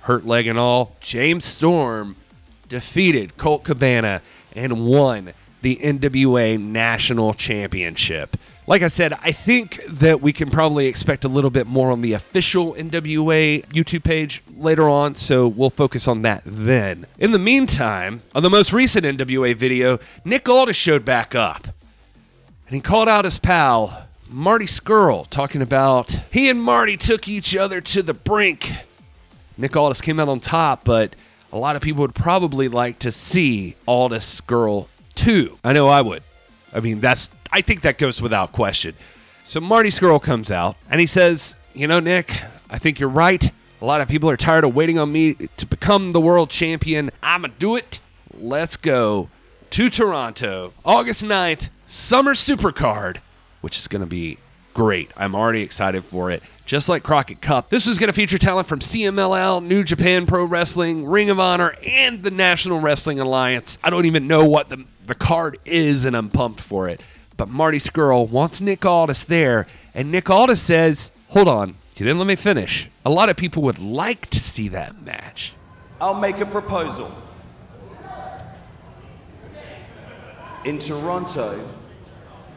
Hurt 0.00 0.26
leg 0.26 0.46
and 0.46 0.58
all. 0.58 0.96
James 1.00 1.44
Storm 1.44 2.16
defeated 2.68 3.36
Colt 3.36 3.64
Cabana 3.64 4.20
and 4.54 4.86
won 4.86 5.32
the 5.62 5.76
NWA 5.76 6.60
National 6.60 7.32
Championship. 7.32 8.36
Like 8.66 8.82
I 8.82 8.88
said, 8.88 9.12
I 9.22 9.32
think 9.32 9.82
that 9.88 10.20
we 10.20 10.32
can 10.32 10.50
probably 10.50 10.86
expect 10.86 11.24
a 11.24 11.28
little 11.28 11.50
bit 11.50 11.66
more 11.66 11.90
on 11.90 12.00
the 12.00 12.12
official 12.12 12.74
NWA 12.74 13.64
YouTube 13.66 14.04
page 14.04 14.42
later 14.56 14.88
on, 14.88 15.14
so 15.14 15.46
we'll 15.46 15.70
focus 15.70 16.08
on 16.08 16.22
that 16.22 16.42
then. 16.44 17.06
In 17.18 17.32
the 17.32 17.38
meantime, 17.38 18.22
on 18.34 18.42
the 18.42 18.50
most 18.50 18.72
recent 18.72 19.04
NWA 19.04 19.54
video, 19.54 19.98
Nick 20.24 20.48
Aldis 20.48 20.76
showed 20.76 21.04
back 21.04 21.34
up. 21.34 21.64
And 22.66 22.74
he 22.74 22.80
called 22.80 23.08
out 23.08 23.24
his 23.24 23.38
pal, 23.38 24.06
Marty 24.28 24.66
Scurll, 24.66 25.28
talking 25.28 25.62
about 25.62 26.10
he 26.30 26.48
and 26.48 26.62
Marty 26.62 26.96
took 26.96 27.28
each 27.28 27.54
other 27.56 27.80
to 27.80 28.02
the 28.02 28.14
brink. 28.14 28.72
Nick 29.56 29.76
Aldis 29.76 30.00
came 30.00 30.18
out 30.18 30.28
on 30.28 30.40
top, 30.40 30.84
but 30.84 31.14
a 31.52 31.58
lot 31.58 31.76
of 31.76 31.82
people 31.82 32.00
would 32.02 32.14
probably 32.14 32.68
like 32.68 32.98
to 33.00 33.12
see 33.12 33.76
Aldis 33.86 34.40
Scurll 34.40 34.88
too. 35.14 35.58
I 35.62 35.72
know 35.72 35.88
I 35.88 36.00
would. 36.00 36.22
I 36.72 36.80
mean, 36.80 37.00
that's 37.00 37.30
I 37.52 37.60
think 37.60 37.82
that 37.82 37.98
goes 37.98 38.20
without 38.20 38.50
question. 38.50 38.94
So 39.44 39.60
Marty 39.60 39.90
Scurll 39.90 40.20
comes 40.20 40.50
out 40.50 40.76
and 40.90 41.00
he 41.00 41.06
says, 41.06 41.56
"You 41.72 41.86
know, 41.86 42.00
Nick, 42.00 42.42
I 42.68 42.78
think 42.78 42.98
you're 42.98 43.08
right. 43.08 43.52
A 43.84 43.92
lot 43.94 44.00
of 44.00 44.08
people 44.08 44.30
are 44.30 44.36
tired 44.38 44.64
of 44.64 44.74
waiting 44.74 44.98
on 44.98 45.12
me 45.12 45.34
to 45.58 45.66
become 45.66 46.12
the 46.12 46.20
world 46.20 46.48
champion. 46.48 47.10
I'ma 47.22 47.48
do 47.58 47.76
it. 47.76 48.00
Let's 48.32 48.78
go 48.78 49.28
to 49.68 49.90
Toronto, 49.90 50.72
August 50.86 51.22
9th, 51.22 51.68
Summer 51.86 52.32
Supercard, 52.32 53.18
which 53.60 53.76
is 53.76 53.86
going 53.86 54.00
to 54.00 54.06
be 54.06 54.38
great. 54.72 55.10
I'm 55.18 55.34
already 55.34 55.60
excited 55.60 56.02
for 56.02 56.30
it. 56.30 56.42
Just 56.64 56.88
like 56.88 57.02
Crockett 57.02 57.42
Cup, 57.42 57.68
this 57.68 57.86
is 57.86 57.98
going 57.98 58.06
to 58.06 58.14
feature 58.14 58.38
talent 58.38 58.68
from 58.68 58.78
CMLL, 58.78 59.62
New 59.62 59.84
Japan 59.84 60.24
Pro 60.24 60.46
Wrestling, 60.46 61.04
Ring 61.04 61.28
of 61.28 61.38
Honor, 61.38 61.74
and 61.86 62.22
the 62.22 62.30
National 62.30 62.80
Wrestling 62.80 63.20
Alliance. 63.20 63.76
I 63.84 63.90
don't 63.90 64.06
even 64.06 64.26
know 64.26 64.46
what 64.46 64.70
the, 64.70 64.86
the 65.02 65.14
card 65.14 65.58
is, 65.66 66.06
and 66.06 66.16
I'm 66.16 66.30
pumped 66.30 66.62
for 66.62 66.88
it. 66.88 67.02
But 67.36 67.50
Marty 67.50 67.80
Scurll 67.80 68.30
wants 68.30 68.62
Nick 68.62 68.86
Aldis 68.86 69.24
there, 69.24 69.66
and 69.92 70.10
Nick 70.10 70.30
Aldis 70.30 70.62
says, 70.62 71.10
Hold 71.28 71.48
on, 71.48 71.76
you 71.96 72.04
didn't 72.04 72.18
let 72.18 72.26
me 72.26 72.34
finish. 72.34 72.88
A 73.04 73.10
lot 73.10 73.28
of 73.28 73.36
people 73.36 73.62
would 73.62 73.78
like 73.78 74.26
to 74.30 74.40
see 74.40 74.68
that 74.68 75.02
match. 75.02 75.54
I'll 76.00 76.18
make 76.18 76.40
a 76.40 76.46
proposal. 76.46 77.14
In 80.64 80.78
Toronto, 80.78 81.62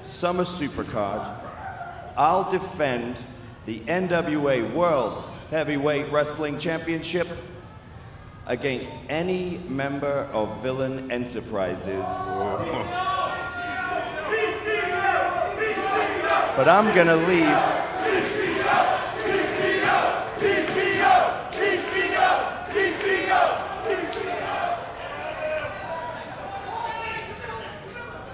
Summer 0.04 0.44
Supercard, 0.44 1.30
I'll 2.16 2.50
defend 2.50 3.22
the 3.66 3.82
NWA 3.82 4.74
World's 4.74 5.38
Heavyweight 5.52 6.12
Wrestling 6.12 6.58
Championship 6.58 7.28
against 8.48 8.94
any 9.10 9.60
member 9.68 10.30
of 10.32 10.64
Villain 10.64 11.12
Enterprises. 11.12 12.06
But 16.56 16.68
I'm 16.68 16.96
gonna 16.96 17.18
leave. 17.18 17.77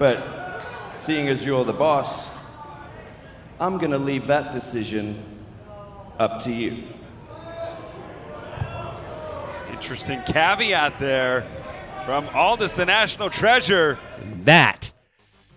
But 0.04 0.60
seeing 0.98 1.30
as 1.30 1.46
you're 1.46 1.64
the 1.64 1.72
boss, 1.72 2.30
I'm 3.58 3.78
gonna 3.78 3.98
leave 3.98 4.28
that 4.28 4.52
decision 4.52 5.24
up 6.20 6.44
to 6.44 6.52
you. 6.52 6.84
Interesting 9.72 10.22
caveat 10.24 11.00
there 11.00 11.48
from 12.06 12.28
Aldis, 12.36 12.74
the 12.74 12.86
national 12.86 13.30
treasure. 13.30 13.98
that 14.44 14.92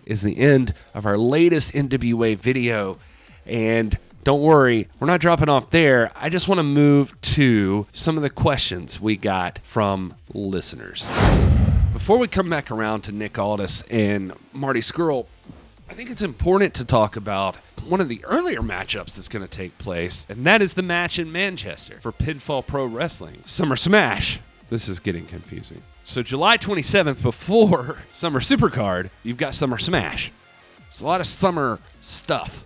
is 0.05 0.21
the 0.21 0.37
end 0.37 0.73
of 0.93 1.05
our 1.05 1.17
latest 1.17 1.73
NWA 1.73 2.37
video. 2.37 2.99
And 3.45 3.97
don't 4.23 4.41
worry, 4.41 4.87
we're 5.01 5.07
not 5.07 5.19
dropping 5.19 5.49
off 5.49 5.71
there. 5.71 6.09
I 6.15 6.29
just 6.29 6.47
want 6.47 6.59
to 6.59 6.63
move 6.63 7.19
to 7.19 7.85
some 7.91 8.15
of 8.15 8.23
the 8.23 8.29
questions 8.29 9.01
we 9.01 9.17
got 9.17 9.59
from 9.61 10.13
listeners. 10.33 11.05
Before 11.93 12.17
we 12.17 12.27
come 12.27 12.49
back 12.49 12.71
around 12.71 13.01
to 13.01 13.11
Nick 13.11 13.37
Aldis 13.37 13.81
and 13.83 14.33
Marty 14.53 14.79
Scurll, 14.81 15.25
I 15.89 15.93
think 15.93 16.09
it's 16.09 16.21
important 16.21 16.73
to 16.75 16.85
talk 16.85 17.15
about 17.15 17.55
one 17.85 18.01
of 18.01 18.09
the 18.09 18.23
earlier 18.25 18.61
matchups 18.61 19.15
that's 19.15 19.27
going 19.27 19.45
to 19.45 19.49
take 19.49 19.77
place, 19.77 20.25
and 20.29 20.45
that 20.45 20.61
is 20.61 20.73
the 20.73 20.83
match 20.83 21.17
in 21.19 21.31
Manchester 21.31 21.99
for 22.01 22.11
Pinfall 22.11 22.65
Pro 22.65 22.85
Wrestling. 22.85 23.41
Summer 23.45 23.75
Smash. 23.75 24.39
This 24.69 24.89
is 24.89 24.99
getting 24.99 25.25
confusing. 25.25 25.81
So, 26.03 26.21
July 26.21 26.57
27th, 26.57 27.21
before 27.21 27.97
Summer 28.11 28.39
Supercard, 28.39 29.09
you've 29.23 29.37
got 29.37 29.55
Summer 29.55 29.77
Smash. 29.77 30.31
It's 30.89 31.01
a 31.01 31.05
lot 31.05 31.21
of 31.21 31.27
summer 31.27 31.79
stuff 32.01 32.65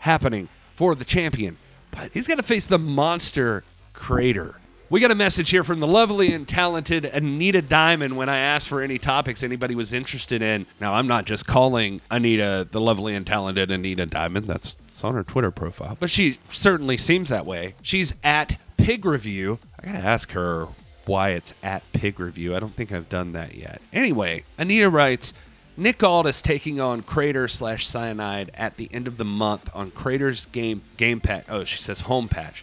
happening 0.00 0.48
for 0.74 0.94
the 0.94 1.04
champion, 1.04 1.56
but 1.90 2.10
he's 2.12 2.26
going 2.26 2.38
to 2.38 2.42
face 2.42 2.66
the 2.66 2.78
monster 2.78 3.64
Crater. 3.92 4.56
We 4.92 5.00
got 5.00 5.10
a 5.10 5.14
message 5.14 5.48
here 5.48 5.64
from 5.64 5.80
the 5.80 5.86
lovely 5.86 6.34
and 6.34 6.46
talented 6.46 7.06
Anita 7.06 7.62
Diamond 7.62 8.14
when 8.14 8.28
I 8.28 8.36
asked 8.36 8.68
for 8.68 8.82
any 8.82 8.98
topics 8.98 9.42
anybody 9.42 9.74
was 9.74 9.94
interested 9.94 10.42
in. 10.42 10.66
Now, 10.80 10.92
I'm 10.92 11.06
not 11.06 11.24
just 11.24 11.46
calling 11.46 12.02
Anita 12.10 12.68
the 12.70 12.78
lovely 12.78 13.14
and 13.14 13.26
talented 13.26 13.70
Anita 13.70 14.04
Diamond. 14.04 14.48
That's 14.48 14.76
on 15.02 15.14
her 15.14 15.24
Twitter 15.24 15.50
profile, 15.50 15.96
but 15.98 16.10
she 16.10 16.36
certainly 16.50 16.98
seems 16.98 17.30
that 17.30 17.46
way. 17.46 17.74
She's 17.80 18.12
at 18.22 18.58
Pig 18.76 19.06
Review. 19.06 19.60
I 19.82 19.86
gotta 19.86 20.04
ask 20.04 20.32
her 20.32 20.68
why 21.06 21.30
it's 21.30 21.54
at 21.62 21.90
Pig 21.94 22.20
Review. 22.20 22.54
I 22.54 22.60
don't 22.60 22.74
think 22.74 22.92
I've 22.92 23.08
done 23.08 23.32
that 23.32 23.54
yet. 23.54 23.80
Anyway, 23.94 24.44
Anita 24.58 24.90
writes. 24.90 25.32
Nick 25.74 26.02
Aldis 26.02 26.42
taking 26.42 26.82
on 26.82 27.00
Crater 27.00 27.48
slash 27.48 27.86
Cyanide 27.86 28.50
at 28.52 28.76
the 28.76 28.90
end 28.92 29.06
of 29.06 29.16
the 29.16 29.24
month 29.24 29.70
on 29.74 29.90
Crater's 29.90 30.44
game 30.44 30.82
game 30.98 31.18
patch. 31.18 31.46
Oh, 31.48 31.64
she 31.64 31.78
says 31.78 32.02
home 32.02 32.28
patch 32.28 32.62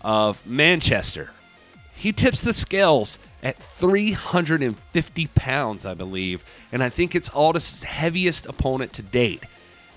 of 0.00 0.44
Manchester. 0.44 1.30
He 2.00 2.14
tips 2.14 2.40
the 2.40 2.54
scales 2.54 3.18
at 3.42 3.58
350 3.58 5.26
pounds, 5.34 5.84
I 5.84 5.92
believe, 5.92 6.42
and 6.72 6.82
I 6.82 6.88
think 6.88 7.14
it's 7.14 7.28
Aldis' 7.28 7.82
heaviest 7.82 8.46
opponent 8.46 8.94
to 8.94 9.02
date. 9.02 9.42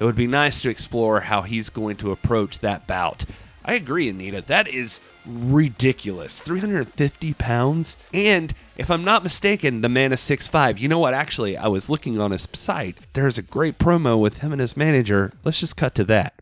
It 0.01 0.03
would 0.03 0.17
be 0.17 0.27
nice 0.27 0.59
to 0.61 0.69
explore 0.69 1.21
how 1.21 1.43
he's 1.43 1.69
going 1.69 1.95
to 1.97 2.11
approach 2.11 2.59
that 2.59 2.87
bout. 2.87 3.23
I 3.63 3.75
agree, 3.75 4.09
Anita. 4.09 4.41
That 4.41 4.67
is 4.67 4.99
ridiculous. 5.25 6.41
350 6.41 7.35
pounds? 7.35 7.95
And 8.13 8.53
if 8.75 8.91
I'm 8.91 9.05
not 9.05 9.23
mistaken, 9.23 9.79
the 9.79 9.87
man 9.87 10.11
is 10.11 10.19
6'5. 10.19 10.79
You 10.79 10.89
know 10.89 10.99
what? 10.99 11.13
Actually, 11.13 11.55
I 11.55 11.67
was 11.67 11.89
looking 11.89 12.19
on 12.19 12.31
his 12.31 12.49
site. 12.51 12.97
There's 13.13 13.37
a 13.37 13.41
great 13.41 13.77
promo 13.77 14.19
with 14.19 14.39
him 14.39 14.51
and 14.51 14.59
his 14.59 14.75
manager. 14.75 15.31
Let's 15.45 15.61
just 15.61 15.77
cut 15.77 15.95
to 15.95 16.03
that. 16.03 16.33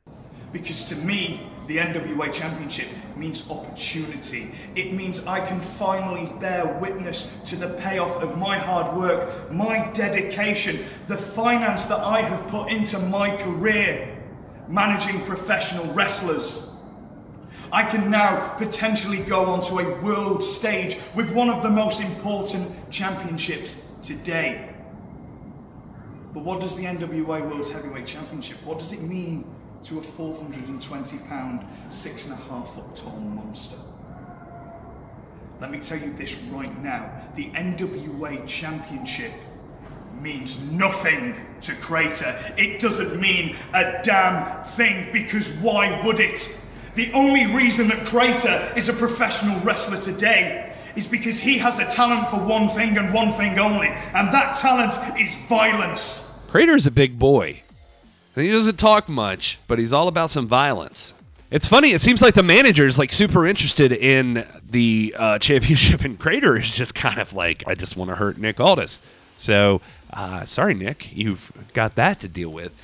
Because 0.52 0.86
to 0.86 0.96
me, 0.96 1.51
the 1.72 1.78
NWA 1.78 2.34
Championship 2.34 2.88
means 3.16 3.50
opportunity. 3.50 4.54
It 4.76 4.92
means 4.92 5.26
I 5.26 5.40
can 5.46 5.62
finally 5.62 6.30
bear 6.42 6.78
witness 6.82 7.42
to 7.46 7.56
the 7.56 7.70
payoff 7.80 8.22
of 8.22 8.38
my 8.38 8.58
hard 8.58 8.98
work, 8.98 9.50
my 9.54 9.90
dedication, 9.92 10.80
the 11.08 11.16
finance 11.16 11.86
that 11.86 12.00
I 12.00 12.22
have 12.24 12.46
put 12.50 12.70
into 12.70 13.00
my 13.00 13.38
career 13.38 14.18
managing 14.68 15.22
professional 15.22 15.86
wrestlers. 15.94 16.72
I 17.72 17.84
can 17.84 18.12
now 18.12 18.50
potentially 18.58 19.20
go 19.20 19.46
onto 19.46 19.80
a 19.80 20.02
world 20.02 20.44
stage 20.44 20.98
with 21.16 21.32
one 21.32 21.50
of 21.50 21.64
the 21.64 21.70
most 21.70 22.02
important 22.02 22.70
championships 22.92 23.86
today. 24.04 24.74
But 26.34 26.44
what 26.44 26.60
does 26.60 26.76
the 26.76 26.84
NWA 26.84 27.50
World 27.50 27.72
Heavyweight 27.72 28.08
Championship, 28.08 28.58
what 28.66 28.80
does 28.80 28.92
it 28.92 29.02
mean 29.02 29.46
to 29.86 30.00
a 30.00 30.02
420 30.02 31.18
pound, 31.28 31.66
six 31.90 32.26
and 32.26 32.34
a 32.34 32.38
half 32.38 32.74
foot 32.74 32.96
tall 32.96 33.20
monster? 33.20 33.78
Let 35.60 35.70
me 35.72 35.80
tell 35.80 36.00
you 36.00 36.12
this 36.14 36.36
right 36.52 36.76
now. 36.82 37.12
The 37.36 37.52
NWA 37.52 38.48
Championship 38.48 39.32
means 40.20 40.60
nothing 40.72 41.36
to 41.62 41.74
Crater. 41.76 42.36
It 42.58 42.80
doesn't 42.80 43.20
mean 43.20 43.56
a 43.74 44.02
damn 44.04 44.64
thing 44.64 45.12
because 45.12 45.48
why 45.60 46.04
would 46.06 46.20
it? 46.20 46.60
The 46.96 47.12
only 47.14 47.46
reason 47.46 47.88
that 47.90 48.06
Crater 48.06 48.74
is 48.76 48.90
a 48.90 48.94
professional 48.94 49.60
wrestler 49.62 50.02
today 50.02 50.76
is 50.96 51.08
because 51.08 51.40
he 51.40 51.58
has 51.58 51.80
a 51.80 51.86
talent 51.86 52.30
for 52.30 52.38
one 52.38 52.70
thing 52.70 52.98
and 52.98 53.14
one 53.14 53.34
thing 53.34 53.58
only, 53.60 53.88
and 53.88 54.34
that 54.34 54.58
talent 54.58 54.94
is 55.20 55.34
violence. 55.48 56.38
Crater's 56.48 56.86
a 56.86 56.92
big 56.92 57.18
boy. 57.18 57.62
And 58.36 58.46
he 58.46 58.52
doesn't 58.52 58.78
talk 58.78 59.10
much, 59.10 59.60
but 59.68 59.78
he's 59.80 59.92
all 59.92 60.08
about 60.08 60.32
some 60.32 60.48
violence. 60.48 61.14
It's 61.50 61.68
funny. 61.68 61.92
It 61.92 62.00
seems 62.00 62.22
like 62.22 62.34
the 62.34 62.44
manager 62.44 62.88
is 62.88 62.98
like 62.98 63.12
super 63.12 63.46
interested 63.46 63.92
in 63.92 64.48
the 64.70 65.14
uh, 65.18 65.40
championship, 65.40 66.02
and 66.02 66.18
Crater 66.18 66.58
is 66.58 66.74
just 66.74 66.96
kind 66.96 67.20
of 67.20 67.34
like, 67.34 67.64
I 67.68 67.76
just 67.76 67.98
want 67.98 68.10
to 68.10 68.16
hurt 68.16 68.38
Nick 68.38 68.60
Aldis. 68.60 69.02
So, 69.38 69.82
uh, 70.14 70.46
sorry, 70.46 70.74
Nick, 70.74 71.12
you've 71.14 71.52
got 71.74 71.96
that 71.96 72.22
to 72.22 72.30
deal 72.30 72.50
with. 72.50 72.82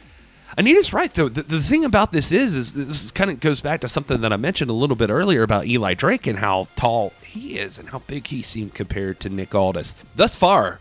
Anita's 0.57 0.91
right 0.91 1.13
though. 1.13 1.29
The, 1.29 1.43
the 1.43 1.61
thing 1.61 1.85
about 1.85 2.11
this 2.11 2.31
is, 2.31 2.55
is 2.55 2.73
this 2.73 3.11
kind 3.11 3.29
of 3.29 3.39
goes 3.39 3.61
back 3.61 3.81
to 3.81 3.87
something 3.87 4.21
that 4.21 4.33
I 4.33 4.37
mentioned 4.37 4.71
a 4.71 4.73
little 4.73 4.95
bit 4.95 5.09
earlier 5.09 5.43
about 5.43 5.67
Eli 5.67 5.93
Drake 5.93 6.25
and 6.25 6.39
how 6.39 6.67
tall 6.75 7.13
he 7.21 7.59
is 7.59 7.77
and 7.77 7.89
how 7.89 7.99
big 7.99 8.27
he 8.27 8.41
seemed 8.41 8.73
compared 8.73 9.19
to 9.21 9.29
Nick 9.29 9.53
Aldis. 9.53 9.93
Thus 10.15 10.35
far, 10.35 10.79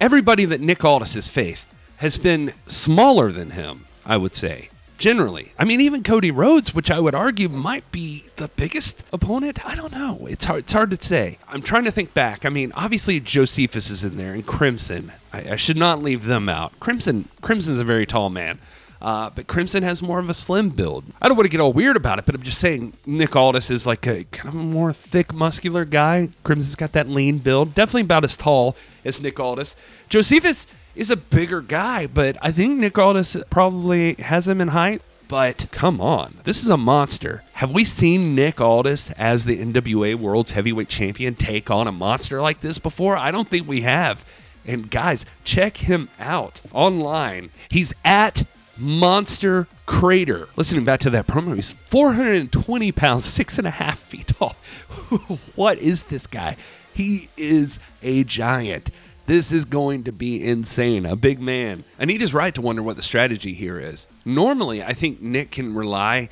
everybody 0.00 0.44
that 0.44 0.60
Nick 0.60 0.84
Aldis 0.84 1.14
has 1.14 1.28
faced 1.28 1.66
has 1.96 2.16
been 2.16 2.52
smaller 2.66 3.32
than 3.32 3.50
him. 3.50 3.86
I 4.06 4.16
would 4.16 4.34
say 4.34 4.70
generally. 4.98 5.52
I 5.58 5.64
mean, 5.64 5.80
even 5.80 6.02
Cody 6.02 6.30
Rhodes, 6.30 6.74
which 6.74 6.90
I 6.90 7.00
would 7.00 7.14
argue 7.14 7.48
might 7.48 7.90
be 7.92 8.24
the 8.36 8.48
biggest 8.48 9.04
opponent. 9.12 9.64
I 9.66 9.74
don't 9.74 9.92
know. 9.92 10.26
It's 10.26 10.44
hard. 10.44 10.60
It's 10.60 10.72
hard 10.72 10.90
to 10.90 11.02
say. 11.02 11.38
I'm 11.48 11.62
trying 11.62 11.84
to 11.84 11.90
think 11.90 12.14
back. 12.14 12.44
I 12.44 12.48
mean, 12.48 12.72
obviously 12.72 13.20
Josephus 13.20 13.90
is 13.90 14.04
in 14.04 14.16
there 14.16 14.32
and 14.32 14.46
Crimson. 14.46 15.12
I, 15.32 15.52
I 15.52 15.56
should 15.56 15.76
not 15.76 16.02
leave 16.02 16.24
them 16.24 16.48
out. 16.48 16.78
Crimson. 16.80 17.28
Crimson's 17.42 17.80
a 17.80 17.84
very 17.84 18.06
tall 18.06 18.30
man. 18.30 18.58
Uh, 19.00 19.28
but 19.34 19.46
Crimson 19.46 19.82
has 19.82 20.02
more 20.02 20.18
of 20.18 20.30
a 20.30 20.34
slim 20.34 20.70
build. 20.70 21.04
I 21.20 21.28
don't 21.28 21.36
want 21.36 21.44
to 21.44 21.50
get 21.50 21.60
all 21.60 21.72
weird 21.72 21.96
about 21.96 22.18
it, 22.18 22.24
but 22.24 22.34
I'm 22.34 22.42
just 22.42 22.58
saying 22.58 22.94
Nick 23.04 23.36
Aldis 23.36 23.70
is 23.70 23.86
like 23.86 24.06
a 24.06 24.24
kind 24.24 24.48
of 24.48 24.54
a 24.54 24.64
more 24.64 24.90
thick, 24.92 25.34
muscular 25.34 25.84
guy. 25.84 26.30
Crimson's 26.44 26.76
got 26.76 26.92
that 26.92 27.06
lean 27.06 27.38
build, 27.38 27.74
definitely 27.74 28.00
about 28.02 28.24
as 28.24 28.38
tall 28.38 28.74
as 29.04 29.20
Nick 29.20 29.38
Aldis. 29.38 29.76
Josephus 30.08 30.66
is 30.96 31.10
a 31.10 31.16
bigger 31.16 31.60
guy, 31.60 32.06
but 32.06 32.36
I 32.42 32.50
think 32.50 32.78
Nick 32.78 32.98
Aldis 32.98 33.36
probably 33.50 34.14
has 34.14 34.48
him 34.48 34.60
in 34.60 34.68
height. 34.68 35.02
But 35.28 35.66
come 35.72 36.00
on, 36.00 36.38
this 36.44 36.62
is 36.62 36.70
a 36.70 36.76
monster. 36.76 37.42
Have 37.54 37.72
we 37.72 37.84
seen 37.84 38.34
Nick 38.34 38.60
Aldis 38.60 39.10
as 39.12 39.44
the 39.44 39.58
NWA 39.58 40.14
World's 40.14 40.52
Heavyweight 40.52 40.88
Champion 40.88 41.34
take 41.34 41.70
on 41.70 41.88
a 41.88 41.92
monster 41.92 42.40
like 42.40 42.60
this 42.60 42.78
before? 42.78 43.16
I 43.16 43.32
don't 43.32 43.48
think 43.48 43.66
we 43.66 43.80
have. 43.80 44.24
And 44.64 44.90
guys, 44.90 45.24
check 45.44 45.78
him 45.78 46.08
out 46.20 46.62
online. 46.72 47.50
He's 47.68 47.92
at 48.04 48.46
Monster 48.78 49.66
Crater. 49.84 50.48
Listening 50.54 50.84
back 50.84 51.00
to 51.00 51.10
that 51.10 51.26
promo, 51.26 51.54
he's 51.54 51.70
420 51.70 52.92
pounds, 52.92 53.24
six 53.24 53.58
and 53.58 53.66
a 53.66 53.70
half 53.70 53.98
feet 53.98 54.28
tall. 54.28 54.52
what 55.56 55.78
is 55.78 56.04
this 56.04 56.26
guy? 56.26 56.56
He 56.92 57.30
is 57.36 57.78
a 58.02 58.24
giant. 58.24 58.90
This 59.26 59.50
is 59.50 59.64
going 59.64 60.04
to 60.04 60.12
be 60.12 60.44
insane. 60.44 61.04
A 61.04 61.16
big 61.16 61.40
man. 61.40 61.82
Anita's 61.98 62.32
right 62.32 62.54
to 62.54 62.60
wonder 62.60 62.82
what 62.82 62.96
the 62.96 63.02
strategy 63.02 63.54
here 63.54 63.78
is. 63.78 64.06
Normally, 64.24 64.82
I 64.82 64.92
think 64.92 65.20
Nick 65.20 65.50
can 65.50 65.74
rely 65.74 66.28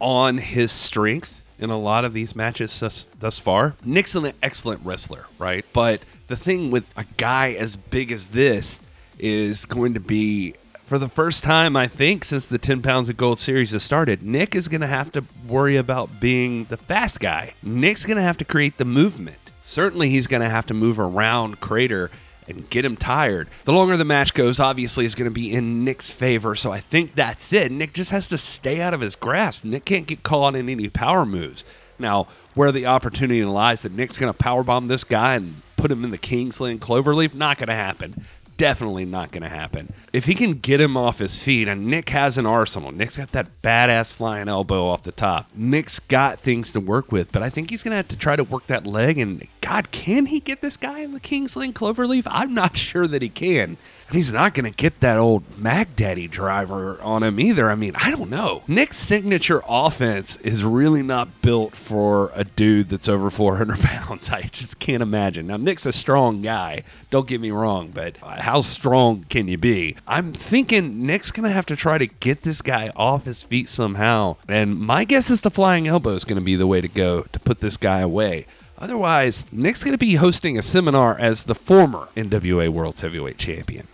on 0.00 0.38
his 0.38 0.70
strength 0.70 1.42
in 1.58 1.70
a 1.70 1.78
lot 1.78 2.04
of 2.04 2.12
these 2.12 2.36
matches 2.36 2.78
thus, 2.78 3.08
thus 3.18 3.38
far. 3.40 3.74
Nick's 3.84 4.14
an 4.14 4.32
excellent 4.42 4.82
wrestler, 4.84 5.26
right? 5.38 5.64
But 5.72 6.02
the 6.28 6.36
thing 6.36 6.70
with 6.70 6.88
a 6.96 7.04
guy 7.16 7.52
as 7.52 7.76
big 7.76 8.12
as 8.12 8.26
this 8.26 8.80
is 9.18 9.64
going 9.64 9.94
to 9.94 10.00
be 10.00 10.54
for 10.84 10.98
the 10.98 11.08
first 11.08 11.42
time, 11.42 11.74
I 11.74 11.88
think, 11.88 12.24
since 12.24 12.46
the 12.46 12.58
10 12.58 12.80
pounds 12.80 13.08
of 13.08 13.16
gold 13.16 13.40
series 13.40 13.72
has 13.72 13.82
started, 13.82 14.22
Nick 14.22 14.54
is 14.54 14.68
going 14.68 14.82
to 14.82 14.86
have 14.86 15.10
to 15.12 15.24
worry 15.48 15.76
about 15.76 16.20
being 16.20 16.66
the 16.66 16.76
fast 16.76 17.18
guy. 17.18 17.54
Nick's 17.60 18.04
going 18.04 18.18
to 18.18 18.22
have 18.22 18.38
to 18.38 18.44
create 18.44 18.78
the 18.78 18.84
movement. 18.84 19.38
Certainly, 19.62 20.10
he's 20.10 20.28
going 20.28 20.42
to 20.42 20.48
have 20.48 20.66
to 20.66 20.74
move 20.74 21.00
around 21.00 21.58
Crater 21.58 22.12
and 22.48 22.68
get 22.70 22.84
him 22.84 22.96
tired. 22.96 23.48
The 23.64 23.72
longer 23.72 23.96
the 23.96 24.04
match 24.04 24.34
goes, 24.34 24.60
obviously, 24.60 25.04
is 25.04 25.14
going 25.14 25.30
to 25.30 25.34
be 25.34 25.52
in 25.52 25.84
Nick's 25.84 26.10
favor. 26.10 26.54
So 26.54 26.72
I 26.72 26.80
think 26.80 27.14
that's 27.14 27.52
it. 27.52 27.72
Nick 27.72 27.92
just 27.92 28.10
has 28.10 28.28
to 28.28 28.38
stay 28.38 28.80
out 28.80 28.94
of 28.94 29.00
his 29.00 29.16
grasp. 29.16 29.64
Nick 29.64 29.84
can't 29.84 30.06
get 30.06 30.22
caught 30.22 30.54
in 30.54 30.68
any 30.68 30.88
power 30.88 31.26
moves. 31.26 31.64
Now, 31.98 32.28
where 32.54 32.72
the 32.72 32.86
opportunity 32.86 33.44
lies 33.44 33.82
that 33.82 33.92
Nick's 33.92 34.18
going 34.18 34.32
to 34.32 34.38
powerbomb 34.38 34.88
this 34.88 35.04
guy 35.04 35.34
and 35.34 35.62
put 35.76 35.90
him 35.90 36.04
in 36.04 36.10
the 36.10 36.18
King's 36.18 36.60
Lynn 36.60 36.72
and 36.72 36.80
Cloverleaf, 36.80 37.34
not 37.34 37.58
going 37.58 37.68
to 37.68 37.74
happen 37.74 38.24
definitely 38.56 39.04
not 39.04 39.30
going 39.32 39.42
to 39.42 39.48
happen. 39.48 39.92
If 40.12 40.24
he 40.24 40.34
can 40.34 40.54
get 40.54 40.80
him 40.80 40.96
off 40.96 41.18
his 41.18 41.42
feet, 41.42 41.68
and 41.68 41.86
Nick 41.86 42.10
has 42.10 42.38
an 42.38 42.46
arsenal, 42.46 42.92
Nick's 42.92 43.16
got 43.16 43.32
that 43.32 43.62
badass 43.62 44.12
flying 44.12 44.48
elbow 44.48 44.86
off 44.86 45.02
the 45.02 45.12
top. 45.12 45.48
Nick's 45.54 45.98
got 45.98 46.40
things 46.40 46.70
to 46.72 46.80
work 46.80 47.12
with, 47.12 47.32
but 47.32 47.42
I 47.42 47.50
think 47.50 47.70
he's 47.70 47.82
going 47.82 47.92
to 47.92 47.96
have 47.96 48.08
to 48.08 48.16
try 48.16 48.36
to 48.36 48.44
work 48.44 48.66
that 48.66 48.86
leg. 48.86 49.18
And 49.18 49.46
God, 49.60 49.90
can 49.90 50.26
he 50.26 50.40
get 50.40 50.60
this 50.60 50.76
guy 50.76 51.00
in 51.00 51.12
the 51.12 51.20
King's 51.20 51.56
Lynn 51.56 51.72
Cloverleaf? 51.72 52.26
I'm 52.26 52.54
not 52.54 52.76
sure 52.76 53.06
that 53.06 53.22
he 53.22 53.28
can. 53.28 53.76
He's 54.10 54.32
not 54.32 54.54
going 54.54 54.70
to 54.70 54.76
get 54.76 55.00
that 55.00 55.18
old 55.18 55.58
Mac 55.58 55.96
Daddy 55.96 56.28
driver 56.28 57.00
on 57.02 57.22
him 57.22 57.40
either. 57.40 57.70
I 57.70 57.74
mean, 57.74 57.92
I 57.96 58.10
don't 58.10 58.30
know. 58.30 58.62
Nick's 58.68 58.96
signature 58.96 59.62
offense 59.68 60.36
is 60.36 60.62
really 60.62 61.02
not 61.02 61.42
built 61.42 61.74
for 61.74 62.30
a 62.34 62.44
dude 62.44 62.88
that's 62.88 63.08
over 63.08 63.30
400 63.30 63.78
pounds. 63.80 64.30
I 64.30 64.42
just 64.42 64.78
can't 64.78 65.02
imagine. 65.02 65.48
Now, 65.48 65.56
Nick's 65.56 65.86
a 65.86 65.92
strong 65.92 66.40
guy. 66.42 66.84
Don't 67.10 67.26
get 67.26 67.40
me 67.40 67.50
wrong, 67.50 67.90
but 67.92 68.16
how 68.18 68.60
strong 68.60 69.24
can 69.28 69.48
you 69.48 69.58
be? 69.58 69.96
I'm 70.06 70.32
thinking 70.32 71.04
Nick's 71.04 71.30
going 71.30 71.48
to 71.48 71.54
have 71.54 71.66
to 71.66 71.76
try 71.76 71.98
to 71.98 72.06
get 72.06 72.42
this 72.42 72.62
guy 72.62 72.92
off 72.94 73.24
his 73.24 73.42
feet 73.42 73.68
somehow. 73.68 74.36
And 74.48 74.78
my 74.78 75.04
guess 75.04 75.30
is 75.30 75.40
the 75.40 75.50
flying 75.50 75.88
elbow 75.88 76.10
is 76.10 76.24
going 76.24 76.38
to 76.38 76.44
be 76.44 76.56
the 76.56 76.66
way 76.66 76.80
to 76.80 76.88
go 76.88 77.22
to 77.22 77.40
put 77.40 77.60
this 77.60 77.76
guy 77.76 78.00
away. 78.00 78.46
Otherwise, 78.78 79.44
Nick's 79.50 79.82
going 79.82 79.92
to 79.92 79.98
be 79.98 80.16
hosting 80.16 80.58
a 80.58 80.62
seminar 80.62 81.18
as 81.18 81.44
the 81.44 81.54
former 81.54 82.08
NWA 82.16 82.68
World 82.68 83.00
Heavyweight 83.00 83.38
Champion. 83.38 83.86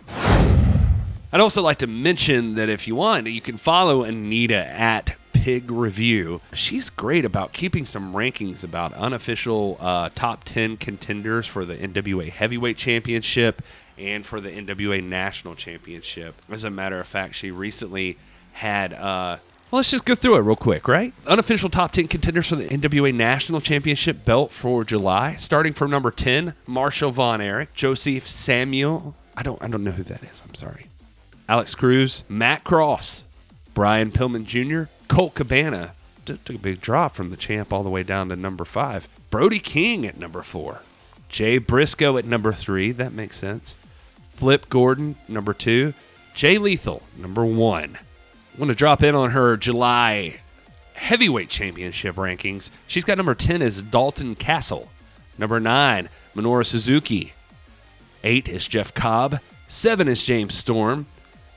I'd 1.31 1.41
also 1.41 1.61
like 1.61 1.79
to 1.79 1.87
mention 1.87 2.55
that 2.55 2.69
if 2.69 2.87
you 2.87 2.95
want, 2.95 3.27
you 3.27 3.41
can 3.41 3.57
follow 3.57 4.03
Anita 4.03 4.67
at 4.67 5.15
Pig 5.31 5.71
Review. 5.71 6.41
She's 6.53 6.89
great 6.89 7.25
about 7.25 7.53
keeping 7.53 7.85
some 7.85 8.13
rankings 8.13 8.63
about 8.63 8.93
unofficial 8.93 9.77
uh, 9.79 10.09
top 10.13 10.43
10 10.43 10.77
contenders 10.77 11.47
for 11.47 11.65
the 11.65 11.75
NWA 11.75 12.29
Heavyweight 12.29 12.77
Championship 12.77 13.61
and 13.97 14.25
for 14.25 14.39
the 14.39 14.49
NWA 14.49 15.03
National 15.03 15.55
Championship. 15.55 16.35
As 16.49 16.63
a 16.63 16.69
matter 16.69 16.99
of 16.99 17.07
fact, 17.07 17.35
she 17.35 17.51
recently 17.51 18.17
had. 18.53 18.93
Uh, 18.93 19.37
well, 19.73 19.79
let's 19.79 19.89
just 19.89 20.05
go 20.05 20.13
through 20.13 20.35
it 20.35 20.41
real 20.41 20.55
quick, 20.55 20.87
right? 20.87 21.15
Unofficial 21.25 21.67
top 21.67 21.93
10 21.93 22.07
contenders 22.07 22.47
for 22.47 22.57
the 22.57 22.67
NWA 22.67 23.11
National 23.11 23.59
Championship 23.59 24.23
belt 24.23 24.51
for 24.51 24.83
July. 24.83 25.33
Starting 25.33 25.73
from 25.73 25.89
number 25.89 26.11
10, 26.11 26.53
Marshall 26.67 27.09
Von 27.09 27.41
Erich, 27.41 27.73
Joseph 27.73 28.27
Samuel. 28.27 29.15
I 29.35 29.41
don't 29.41 29.59
I 29.63 29.67
don't 29.67 29.83
know 29.83 29.89
who 29.89 30.03
that 30.03 30.21
is. 30.25 30.43
I'm 30.47 30.53
sorry. 30.53 30.89
Alex 31.49 31.73
Cruz, 31.73 32.23
Matt 32.29 32.63
Cross, 32.63 33.23
Brian 33.73 34.11
Pillman 34.11 34.45
Jr., 34.45 34.91
Colt 35.07 35.33
Cabana. 35.33 35.93
T- 36.23 36.37
took 36.45 36.57
a 36.57 36.59
big 36.59 36.79
drop 36.79 37.15
from 37.15 37.31
the 37.31 37.35
champ 37.35 37.73
all 37.73 37.81
the 37.81 37.89
way 37.89 38.03
down 38.03 38.29
to 38.29 38.35
number 38.35 38.65
5. 38.65 39.07
Brody 39.31 39.57
King 39.57 40.05
at 40.05 40.19
number 40.19 40.43
4. 40.43 40.81
Jay 41.29 41.57
Briscoe 41.57 42.19
at 42.19 42.25
number 42.25 42.53
3. 42.53 42.91
That 42.91 43.11
makes 43.11 43.39
sense. 43.39 43.75
Flip 44.33 44.69
Gordon, 44.69 45.15
number 45.27 45.51
2. 45.51 45.95
Jay 46.35 46.59
Lethal, 46.59 47.01
number 47.17 47.43
1. 47.43 47.97
Want 48.57 48.69
to 48.69 48.75
drop 48.75 49.01
in 49.01 49.15
on 49.15 49.31
her 49.31 49.57
July 49.57 50.39
heavyweight 50.93 51.49
championship 51.49 52.15
rankings. 52.15 52.69
She's 52.87 53.03
got 53.03 53.17
number 53.17 53.33
10 53.35 53.61
is 53.61 53.81
Dalton 53.81 54.35
Castle. 54.35 54.89
Number 55.37 55.59
9, 55.59 56.07
Minoru 56.35 56.65
Suzuki. 56.65 57.33
8 58.23 58.47
is 58.47 58.67
Jeff 58.67 58.93
Cobb. 58.93 59.39
7 59.67 60.07
is 60.07 60.23
James 60.23 60.55
Storm. 60.55 61.07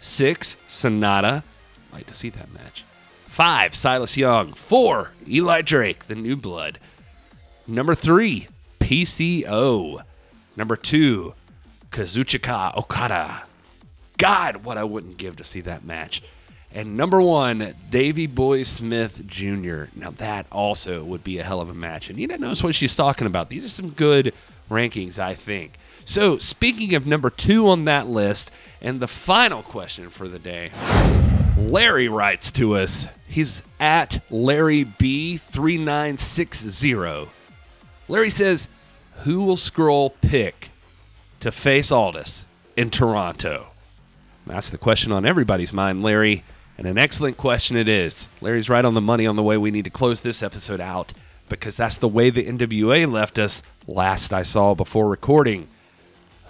6, 0.01 0.57
Sonata. 0.69 1.45
Like 1.93 2.07
to 2.07 2.15
see 2.15 2.31
that 2.31 2.53
match. 2.53 2.85
5, 3.27 3.75
Silas 3.75 4.17
Young. 4.17 4.55
4, 4.55 5.11
Eli 5.29 5.61
Drake, 5.61 6.07
the 6.07 6.15
new 6.15 6.35
blood. 6.35 6.79
Number 7.67 7.95
3, 7.95 8.49
PCO. 8.81 10.03
Number 10.57 10.77
2, 10.77 11.35
Kazuchika 11.91 12.75
Okada. 12.77 13.43
God, 14.17 14.65
what 14.65 14.79
I 14.79 14.85
wouldn't 14.85 15.19
give 15.19 15.37
to 15.37 15.45
see 15.45 15.61
that 15.61 15.85
match. 15.85 16.23
And 16.77 16.97
number 16.99 17.23
one, 17.23 17.75
Davy 17.89 18.27
Boy 18.27 18.63
Smith 18.63 19.27
Jr. 19.27 19.85
Now 19.95 20.11
that 20.19 20.45
also 20.53 21.03
would 21.05 21.25
be 21.25 21.39
a 21.39 21.43
hell 21.43 21.63
of 21.63 21.71
a 21.71 21.75
match. 21.75 22.11
And 22.11 22.19
Nina 22.19 22.37
knows 22.37 22.63
what 22.63 22.75
she's 22.75 22.95
talking 22.95 23.27
about. 23.27 23.49
These 23.49 23.65
are 23.65 23.71
some 23.71 23.89
good 23.89 24.35
rankings, 24.71 25.19
I 25.19 25.35
think. 25.35 25.79
So 26.05 26.37
speaking 26.37 26.95
of 26.95 27.07
number 27.07 27.31
two 27.31 27.71
on 27.71 27.87
that 27.87 28.09
list, 28.09 28.51
and 28.83 29.01
the 29.01 29.09
final 29.09 29.63
question 29.63 30.11
for 30.11 30.29
the 30.29 30.39
day, 30.39 30.71
Larry 31.57 32.09
writes 32.09 32.53
to 32.53 32.77
us. 32.77 33.07
He's 33.27 33.63
at 33.81 34.23
Larry 34.31 34.85
B3960. 34.85 37.29
Larry 38.07 38.29
says, 38.29 38.69
Who 39.25 39.45
will 39.45 39.57
Scurll 39.57 40.13
pick 40.21 40.69
to 41.41 41.51
face 41.51 41.91
Aldis 41.91 42.45
in 42.77 42.91
Toronto? 42.91 43.69
That's 44.47 44.69
the 44.69 44.77
question 44.77 45.11
on 45.11 45.25
everybody's 45.25 45.73
mind, 45.73 46.03
Larry. 46.03 46.45
And 46.79 46.87
an 46.87 46.99
excellent 46.99 47.37
question 47.37 47.77
it 47.77 47.89
is. 47.89 48.29
Larry's 48.41 48.69
right 48.69 48.85
on 48.85 48.95
the 48.95 49.01
money 49.01 49.27
on 49.27 49.37
the 49.37 49.43
way 49.43 49.57
we 49.57 49.71
need 49.71 49.85
to 49.85 49.91
close 49.91 50.21
this 50.21 50.43
episode 50.43 50.81
out 50.81 51.13
because 51.49 51.77
that's 51.77 51.97
the 51.97 52.09
way 52.09 52.31
the 52.31 52.45
NWA 52.45 53.11
left 53.11 53.39
us 53.39 53.63
last 53.87 54.33
I 54.33 54.43
saw 54.43 54.75
before 54.75 55.09
recording. 55.09 55.69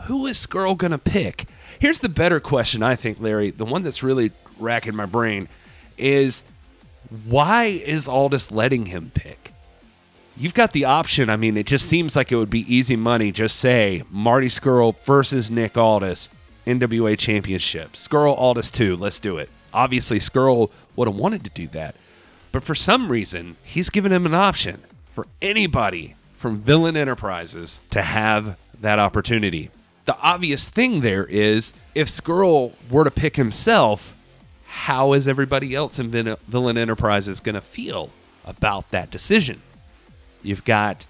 Who 0.07 0.27
is 0.27 0.39
Scurll 0.39 0.77
going 0.77 0.93
to 0.93 0.99
pick? 0.99 1.47
Here's 1.79 2.01
the 2.01 2.09
better 2.09 2.41
question, 2.41 2.83
I 2.83 2.97
think, 2.97 3.21
Larry. 3.21 3.51
The 3.51 3.65
one 3.65 3.83
that's 3.83 4.03
really 4.03 4.33
racking 4.59 4.97
my 4.97 5.07
brain 5.07 5.49
is 5.99 6.45
why 7.27 7.65
is 7.65 8.09
Aldis 8.09 8.51
letting 8.51 8.87
him 8.87 9.13
pick? 9.15 9.53
You've 10.37 10.55
got 10.55 10.73
the 10.73 10.85
option. 10.85 11.31
I 11.31 11.37
mean, 11.37 11.57
it 11.57 11.67
just 11.67 11.87
seems 11.87 12.17
like 12.17 12.31
it 12.31 12.37
would 12.37 12.51
be 12.51 12.73
easy 12.75 12.97
money. 12.97 13.33
Just 13.33 13.57
say 13.57 14.03
Marty 14.11 14.49
Scurll 14.49 14.99
versus 15.05 15.51
Nick 15.51 15.79
Aldis, 15.79 16.29
NWA 16.67 17.19
Championship. 17.19 17.93
Scurll 17.93 18.37
Aldis 18.37 18.71
2. 18.71 18.97
Let's 18.97 19.19
do 19.19 19.39
it. 19.39 19.49
Obviously, 19.77 20.19
Scurll 20.19 20.71
would 20.97 21.07
have 21.07 21.17
wanted 21.17 21.45
to 21.45 21.51
do 21.51 21.69
that. 21.69 21.95
But 22.51 22.65
for 22.65 22.75
some 22.75 23.13
reason, 23.13 23.57
he's 23.63 23.91
given 23.91 24.11
him 24.11 24.25
an 24.25 24.35
option 24.35 24.83
for 25.11 25.27
anybody 25.43 26.17
from 26.39 26.61
Villain 26.61 26.97
Enterprises 26.97 27.81
to 27.91 28.01
have 28.03 28.57
that 28.81 28.99
opportunity. 28.99 29.71
The 30.07 30.17
obvious 30.19 30.69
thing 30.69 31.01
there 31.01 31.25
is 31.25 31.75
if 31.95 32.09
Scurll 32.09 32.73
were 32.91 33.05
to 33.05 33.11
pick 33.11 33.37
himself, 33.37 34.17
how 34.67 35.13
is 35.13 35.29
everybody 35.29 35.75
else 35.75 35.99
in 35.99 36.11
Vin- 36.11 36.37
Villain 36.49 36.79
Enterprises 36.79 37.41
going 37.41 37.55
to 37.55 37.61
feel 37.61 38.11
about 38.45 38.91
that 38.93 39.11
decision? 39.11 39.61
You've 40.43 40.65
got 40.65 41.07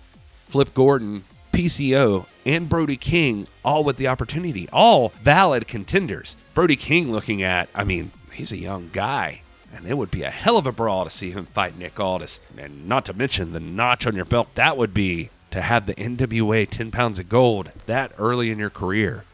Flip 0.48 0.72
Gordon, 0.74 1.24
PCO, 1.52 2.26
and 2.44 2.68
Brody 2.68 2.96
King 2.96 3.46
all 3.64 3.84
with 3.84 3.96
the 3.96 4.08
opportunity, 4.08 4.68
all 4.72 5.12
valid 5.22 5.68
contenders. 5.68 6.36
Brody 6.54 6.76
King 6.76 7.12
looking 7.12 7.42
at, 7.42 7.68
I 7.74 7.84
mean, 7.84 8.10
he's 8.36 8.52
a 8.52 8.58
young 8.58 8.90
guy. 8.92 9.42
And 9.74 9.86
it 9.86 9.98
would 9.98 10.10
be 10.10 10.22
a 10.22 10.30
hell 10.30 10.56
of 10.56 10.66
a 10.66 10.72
brawl 10.72 11.04
to 11.04 11.10
see 11.10 11.30
him 11.30 11.46
fight 11.46 11.76
Nick 11.76 11.98
Aldis. 11.98 12.40
And 12.56 12.88
not 12.88 13.04
to 13.06 13.12
mention 13.12 13.52
the 13.52 13.60
notch 13.60 14.06
on 14.06 14.14
your 14.14 14.24
belt 14.24 14.48
that 14.54 14.76
would 14.76 14.94
be 14.94 15.30
to 15.50 15.60
have 15.62 15.86
the 15.86 15.94
NWA 15.94 16.68
10 16.68 16.90
pounds 16.90 17.18
of 17.18 17.28
gold 17.28 17.70
that 17.86 18.12
early 18.18 18.50
in 18.50 18.58
your 18.58 18.70
career. 18.70 19.24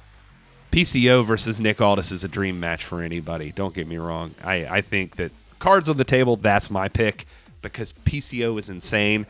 PCO 0.71 1.25
versus 1.25 1.61
Nick 1.61 1.81
Aldis 1.81 2.11
is 2.13 2.25
a 2.25 2.29
dream 2.29 2.59
match 2.59 2.85
for 2.85 3.03
anybody. 3.03 3.53
Don't 3.53 3.75
get 3.75 3.87
me 3.87 3.99
wrong. 3.99 4.35
I, 4.43 4.67
I 4.67 4.81
think 4.81 5.17
that 5.17 5.33
cards 5.59 5.89
on 5.89 5.99
the 5.99 6.05
table, 6.05 6.37
that's 6.37 6.71
my 6.71 6.89
pick 6.89 7.27
because 7.61 7.93
PCO 8.05 8.59
is 8.59 8.69
insane. 8.69 9.27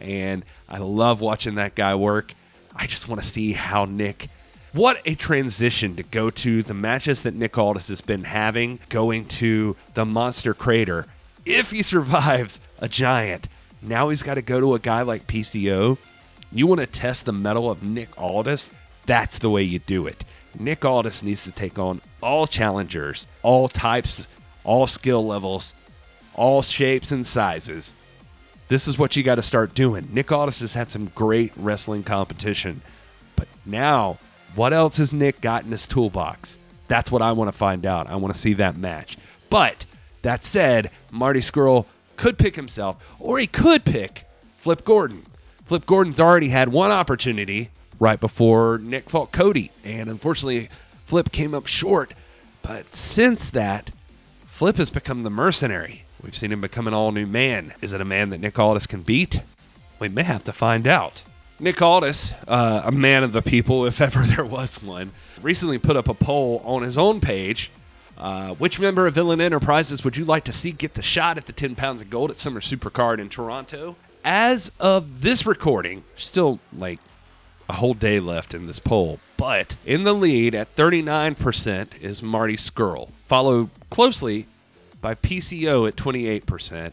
And 0.00 0.44
I 0.68 0.78
love 0.78 1.20
watching 1.20 1.56
that 1.56 1.74
guy 1.74 1.94
work. 1.94 2.32
I 2.74 2.86
just 2.86 3.08
want 3.08 3.20
to 3.22 3.26
see 3.26 3.52
how 3.52 3.84
Nick 3.84 4.28
what 4.72 5.00
a 5.04 5.14
transition 5.14 5.96
to 5.96 6.02
go 6.02 6.30
to 6.30 6.62
the 6.62 6.74
matches 6.74 7.22
that 7.22 7.34
Nick 7.34 7.56
Aldis 7.56 7.88
has 7.88 8.00
been 8.00 8.24
having, 8.24 8.80
going 8.88 9.26
to 9.26 9.76
the 9.94 10.04
Monster 10.04 10.54
Crater. 10.54 11.06
If 11.44 11.70
he 11.70 11.82
survives 11.82 12.60
a 12.78 12.88
giant, 12.88 13.48
now 13.80 14.08
he's 14.08 14.22
got 14.22 14.34
to 14.34 14.42
go 14.42 14.60
to 14.60 14.74
a 14.74 14.78
guy 14.78 15.02
like 15.02 15.26
PCO. 15.26 15.98
You 16.52 16.66
want 16.66 16.80
to 16.80 16.86
test 16.86 17.24
the 17.24 17.32
mettle 17.32 17.70
of 17.70 17.82
Nick 17.82 18.20
Aldis? 18.20 18.70
That's 19.06 19.38
the 19.38 19.50
way 19.50 19.62
you 19.62 19.78
do 19.78 20.06
it. 20.06 20.24
Nick 20.58 20.84
Aldis 20.84 21.22
needs 21.22 21.44
to 21.44 21.52
take 21.52 21.78
on 21.78 22.00
all 22.22 22.46
challengers, 22.46 23.26
all 23.42 23.68
types, 23.68 24.28
all 24.64 24.86
skill 24.86 25.24
levels, 25.24 25.74
all 26.34 26.62
shapes 26.62 27.12
and 27.12 27.26
sizes. 27.26 27.94
This 28.68 28.88
is 28.88 28.98
what 28.98 29.14
you 29.14 29.22
got 29.22 29.36
to 29.36 29.42
start 29.42 29.74
doing. 29.74 30.08
Nick 30.12 30.32
Aldis 30.32 30.60
has 30.60 30.74
had 30.74 30.90
some 30.90 31.06
great 31.14 31.52
wrestling 31.56 32.02
competition, 32.02 32.82
but 33.36 33.46
now 33.64 34.18
what 34.54 34.72
else 34.72 34.98
has 34.98 35.12
Nick 35.12 35.40
got 35.40 35.64
in 35.64 35.70
his 35.70 35.86
toolbox? 35.86 36.58
That's 36.88 37.10
what 37.10 37.22
I 37.22 37.32
want 37.32 37.48
to 37.48 37.56
find 37.56 37.84
out. 37.84 38.08
I 38.08 38.16
want 38.16 38.34
to 38.34 38.40
see 38.40 38.54
that 38.54 38.76
match. 38.76 39.16
But 39.50 39.86
that 40.22 40.44
said, 40.44 40.90
Marty 41.10 41.40
Scurll 41.40 41.86
could 42.16 42.38
pick 42.38 42.56
himself, 42.56 43.14
or 43.18 43.38
he 43.38 43.46
could 43.46 43.84
pick 43.84 44.24
Flip 44.58 44.84
Gordon. 44.84 45.26
Flip 45.64 45.84
Gordon's 45.84 46.20
already 46.20 46.48
had 46.48 46.68
one 46.68 46.90
opportunity 46.90 47.70
right 47.98 48.20
before 48.20 48.78
Nick 48.78 49.10
fought 49.10 49.32
Cody, 49.32 49.70
and 49.84 50.08
unfortunately, 50.08 50.68
Flip 51.04 51.30
came 51.30 51.54
up 51.54 51.66
short. 51.66 52.12
But 52.62 52.94
since 52.96 53.50
that, 53.50 53.90
Flip 54.46 54.76
has 54.76 54.90
become 54.90 55.22
the 55.22 55.30
mercenary. 55.30 56.04
We've 56.22 56.34
seen 56.34 56.52
him 56.52 56.60
become 56.60 56.88
an 56.88 56.94
all 56.94 57.12
new 57.12 57.26
man. 57.26 57.74
Is 57.80 57.92
it 57.92 58.00
a 58.00 58.04
man 58.04 58.30
that 58.30 58.40
Nick 58.40 58.58
Aldis 58.58 58.86
can 58.86 59.02
beat? 59.02 59.40
We 59.98 60.08
may 60.08 60.24
have 60.24 60.44
to 60.44 60.52
find 60.52 60.86
out. 60.86 61.22
Nick 61.58 61.80
Aldis, 61.80 62.34
uh, 62.46 62.82
a 62.84 62.92
man 62.92 63.24
of 63.24 63.32
the 63.32 63.40
people, 63.40 63.86
if 63.86 64.00
ever 64.00 64.22
there 64.24 64.44
was 64.44 64.82
one, 64.82 65.12
recently 65.40 65.78
put 65.78 65.96
up 65.96 66.08
a 66.08 66.14
poll 66.14 66.60
on 66.64 66.82
his 66.82 66.98
own 66.98 67.20
page. 67.20 67.70
Uh, 68.18 68.54
which 68.54 68.80
member 68.80 69.06
of 69.06 69.14
Villain 69.14 69.42
Enterprises 69.42 70.02
would 70.02 70.16
you 70.16 70.24
like 70.24 70.44
to 70.44 70.52
see 70.52 70.72
get 70.72 70.94
the 70.94 71.02
shot 71.02 71.36
at 71.36 71.44
the 71.44 71.52
10 71.52 71.74
pounds 71.74 72.00
of 72.00 72.08
gold 72.08 72.30
at 72.30 72.38
Summer 72.38 72.60
Supercard 72.60 73.18
in 73.18 73.28
Toronto? 73.28 73.96
As 74.24 74.72
of 74.80 75.20
this 75.20 75.44
recording, 75.44 76.02
still 76.16 76.58
like 76.72 76.98
a 77.68 77.74
whole 77.74 77.92
day 77.92 78.18
left 78.18 78.54
in 78.54 78.66
this 78.66 78.78
poll, 78.78 79.20
but 79.36 79.76
in 79.84 80.04
the 80.04 80.14
lead 80.14 80.54
at 80.54 80.74
39% 80.74 82.00
is 82.00 82.22
Marty 82.22 82.56
Scurll, 82.56 83.10
followed 83.28 83.68
closely 83.90 84.46
by 85.02 85.14
PCO 85.14 85.86
at 85.86 85.96
28%, 85.96 86.92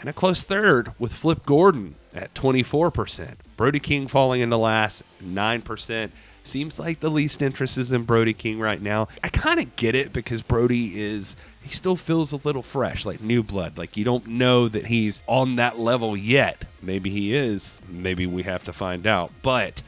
and 0.00 0.08
a 0.08 0.12
close 0.12 0.42
third 0.42 0.92
with 0.98 1.14
Flip 1.14 1.46
Gordon 1.46 1.94
at 2.14 2.34
24%. 2.34 3.34
Brody 3.56 3.80
King 3.80 4.06
falling 4.06 4.40
into 4.40 4.56
last, 4.56 5.02
9%. 5.22 6.10
Seems 6.44 6.78
like 6.78 7.00
the 7.00 7.10
least 7.10 7.40
interest 7.40 7.78
is 7.78 7.92
in 7.92 8.02
Brody 8.02 8.34
King 8.34 8.58
right 8.58 8.82
now. 8.82 9.08
I 9.22 9.28
kind 9.28 9.60
of 9.60 9.76
get 9.76 9.94
it 9.94 10.12
because 10.12 10.42
Brody 10.42 11.00
is, 11.00 11.36
he 11.62 11.72
still 11.72 11.94
feels 11.94 12.32
a 12.32 12.36
little 12.36 12.62
fresh, 12.62 13.06
like 13.06 13.20
new 13.20 13.42
blood. 13.44 13.78
Like 13.78 13.96
you 13.96 14.04
don't 14.04 14.26
know 14.26 14.66
that 14.68 14.86
he's 14.86 15.22
on 15.28 15.56
that 15.56 15.78
level 15.78 16.16
yet. 16.16 16.64
Maybe 16.82 17.10
he 17.10 17.34
is. 17.34 17.80
Maybe 17.88 18.26
we 18.26 18.42
have 18.42 18.64
to 18.64 18.72
find 18.72 19.06
out. 19.06 19.30
But 19.42 19.82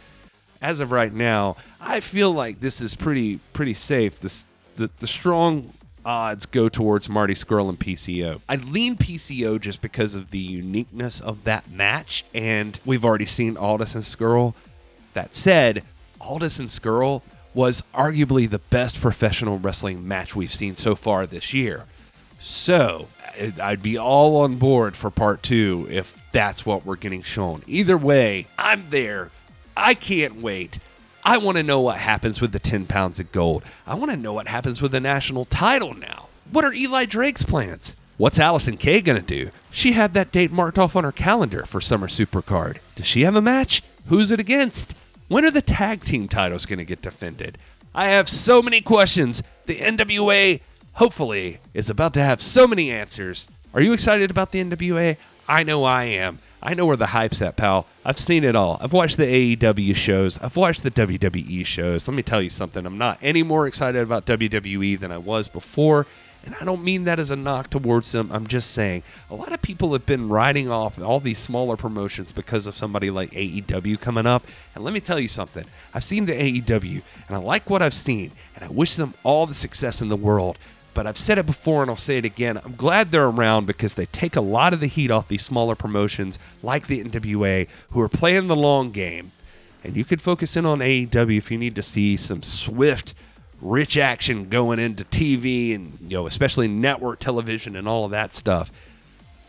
as 0.62 0.78
of 0.78 0.92
right 0.92 1.12
now, 1.12 1.56
I 1.80 1.98
feel 2.00 2.32
like 2.32 2.60
this 2.60 2.80
is 2.80 2.94
pretty 2.94 3.38
pretty 3.52 3.74
safe. 3.74 4.20
This 4.20 4.46
the, 4.76 4.90
the 4.98 5.08
strong 5.08 5.72
odds 6.04 6.46
go 6.46 6.68
towards 6.68 7.08
Marty 7.08 7.34
Scurll 7.34 7.68
and 7.68 7.78
PCO. 7.78 8.40
I 8.48 8.56
lean 8.56 8.96
PCO 8.96 9.60
just 9.60 9.82
because 9.82 10.14
of 10.14 10.30
the 10.30 10.38
uniqueness 10.38 11.20
of 11.20 11.44
that 11.44 11.70
match, 11.70 12.24
and 12.34 12.78
we've 12.84 13.04
already 13.04 13.26
seen 13.26 13.56
Aldis 13.56 13.94
and 13.94 14.04
Scurll. 14.04 14.54
That 15.14 15.34
said, 15.34 15.84
Aldis 16.20 16.58
and 16.58 16.68
Scurll 16.68 17.22
was 17.54 17.82
arguably 17.94 18.50
the 18.50 18.58
best 18.58 19.00
professional 19.00 19.58
wrestling 19.58 20.06
match 20.06 20.34
we've 20.34 20.52
seen 20.52 20.76
so 20.76 20.94
far 20.94 21.26
this 21.26 21.54
year. 21.54 21.84
So 22.40 23.08
I'd 23.60 23.82
be 23.82 23.96
all 23.96 24.42
on 24.42 24.56
board 24.56 24.96
for 24.96 25.10
part 25.10 25.42
two 25.42 25.86
if 25.90 26.20
that's 26.32 26.66
what 26.66 26.84
we're 26.84 26.96
getting 26.96 27.22
shown. 27.22 27.62
Either 27.66 27.96
way, 27.96 28.48
I'm 28.58 28.90
there. 28.90 29.30
I 29.76 29.94
can't 29.94 30.36
wait. 30.36 30.78
I 31.26 31.38
want 31.38 31.56
to 31.56 31.62
know 31.62 31.80
what 31.80 31.96
happens 31.96 32.42
with 32.42 32.52
the 32.52 32.58
10 32.58 32.84
pounds 32.84 33.18
of 33.18 33.32
gold. 33.32 33.64
I 33.86 33.94
want 33.94 34.10
to 34.10 34.16
know 34.16 34.34
what 34.34 34.46
happens 34.46 34.82
with 34.82 34.92
the 34.92 35.00
national 35.00 35.46
title 35.46 35.94
now. 35.94 36.28
What 36.50 36.66
are 36.66 36.72
Eli 36.74 37.06
Drake's 37.06 37.42
plans? 37.42 37.96
What's 38.18 38.38
Allysin 38.38 38.78
Kay 38.78 39.00
going 39.00 39.20
to 39.20 39.26
do? 39.26 39.50
She 39.70 39.92
had 39.92 40.12
that 40.12 40.32
date 40.32 40.52
marked 40.52 40.78
off 40.78 40.94
on 40.94 41.02
her 41.02 41.12
calendar 41.12 41.64
for 41.64 41.80
Summer 41.80 42.08
Supercard. 42.08 42.76
Does 42.94 43.06
she 43.06 43.22
have 43.22 43.36
a 43.36 43.40
match? 43.40 43.82
Who's 44.08 44.30
it 44.30 44.38
against? 44.38 44.94
When 45.28 45.46
are 45.46 45.50
the 45.50 45.62
tag 45.62 46.04
team 46.04 46.28
titles 46.28 46.66
going 46.66 46.78
to 46.78 46.84
get 46.84 47.00
defended? 47.00 47.56
I 47.94 48.08
have 48.08 48.28
so 48.28 48.60
many 48.60 48.82
questions. 48.82 49.42
The 49.64 49.78
NWA, 49.78 50.60
hopefully, 50.92 51.58
is 51.72 51.88
about 51.88 52.12
to 52.14 52.22
have 52.22 52.42
so 52.42 52.66
many 52.66 52.90
answers. 52.90 53.48
Are 53.72 53.80
you 53.80 53.94
excited 53.94 54.30
about 54.30 54.52
the 54.52 54.62
NWA? 54.62 55.16
I 55.48 55.62
know 55.62 55.84
I 55.84 56.04
am. 56.04 56.38
I 56.64 56.72
know 56.72 56.86
where 56.86 56.96
the 56.96 57.06
hype's 57.06 57.42
at, 57.42 57.56
pal. 57.56 57.86
I've 58.06 58.18
seen 58.18 58.42
it 58.42 58.56
all. 58.56 58.78
I've 58.80 58.94
watched 58.94 59.18
the 59.18 59.56
AEW 59.56 59.94
shows. 59.94 60.38
I've 60.40 60.56
watched 60.56 60.82
the 60.82 60.90
WWE 60.90 61.66
shows. 61.66 62.08
Let 62.08 62.14
me 62.14 62.22
tell 62.22 62.40
you 62.40 62.48
something. 62.48 62.86
I'm 62.86 62.96
not 62.96 63.18
any 63.20 63.42
more 63.42 63.66
excited 63.66 64.00
about 64.00 64.24
WWE 64.24 64.98
than 64.98 65.12
I 65.12 65.18
was 65.18 65.46
before. 65.46 66.06
And 66.46 66.54
I 66.60 66.64
don't 66.64 66.84
mean 66.84 67.04
that 67.04 67.18
as 67.18 67.30
a 67.30 67.36
knock 67.36 67.70
towards 67.70 68.12
them. 68.12 68.30
I'm 68.32 68.46
just 68.46 68.70
saying 68.70 69.02
a 69.30 69.34
lot 69.34 69.52
of 69.52 69.62
people 69.62 69.92
have 69.92 70.04
been 70.04 70.28
riding 70.28 70.70
off 70.70 71.00
all 71.00 71.20
these 71.20 71.38
smaller 71.38 71.76
promotions 71.76 72.32
because 72.32 72.66
of 72.66 72.76
somebody 72.76 73.10
like 73.10 73.30
AEW 73.32 74.00
coming 74.00 74.26
up. 74.26 74.46
And 74.74 74.84
let 74.84 74.92
me 74.92 75.00
tell 75.00 75.18
you 75.18 75.28
something. 75.28 75.64
I've 75.94 76.04
seen 76.04 76.26
the 76.26 76.32
AEW 76.32 77.02
and 77.28 77.36
I 77.36 77.40
like 77.40 77.70
what 77.70 77.82
I've 77.82 77.94
seen. 77.94 78.32
And 78.54 78.64
I 78.64 78.68
wish 78.68 78.94
them 78.94 79.14
all 79.22 79.46
the 79.46 79.54
success 79.54 80.02
in 80.02 80.08
the 80.08 80.16
world. 80.16 80.58
But 80.94 81.06
I've 81.08 81.18
said 81.18 81.38
it 81.38 81.46
before 81.46 81.82
and 81.82 81.90
I'll 81.90 81.96
say 81.96 82.18
it 82.18 82.24
again. 82.24 82.60
I'm 82.64 82.76
glad 82.76 83.10
they're 83.10 83.26
around 83.26 83.66
because 83.66 83.94
they 83.94 84.06
take 84.06 84.36
a 84.36 84.40
lot 84.40 84.72
of 84.72 84.80
the 84.80 84.86
heat 84.86 85.10
off 85.10 85.28
these 85.28 85.42
smaller 85.42 85.74
promotions 85.74 86.38
like 86.62 86.86
the 86.86 87.02
NWA 87.04 87.68
who 87.90 88.00
are 88.00 88.08
playing 88.08 88.46
the 88.46 88.56
long 88.56 88.92
game. 88.92 89.32
And 89.82 89.96
you 89.96 90.04
could 90.04 90.22
focus 90.22 90.56
in 90.56 90.64
on 90.64 90.78
AEW 90.78 91.36
if 91.36 91.50
you 91.50 91.58
need 91.58 91.74
to 91.74 91.82
see 91.82 92.16
some 92.16 92.42
swift, 92.42 93.12
rich 93.60 93.98
action 93.98 94.48
going 94.48 94.78
into 94.78 95.04
TV 95.04 95.74
and 95.74 95.98
you 96.00 96.16
know, 96.16 96.26
especially 96.26 96.68
network 96.68 97.18
television 97.18 97.76
and 97.76 97.88
all 97.88 98.04
of 98.04 98.12
that 98.12 98.34
stuff. 98.34 98.70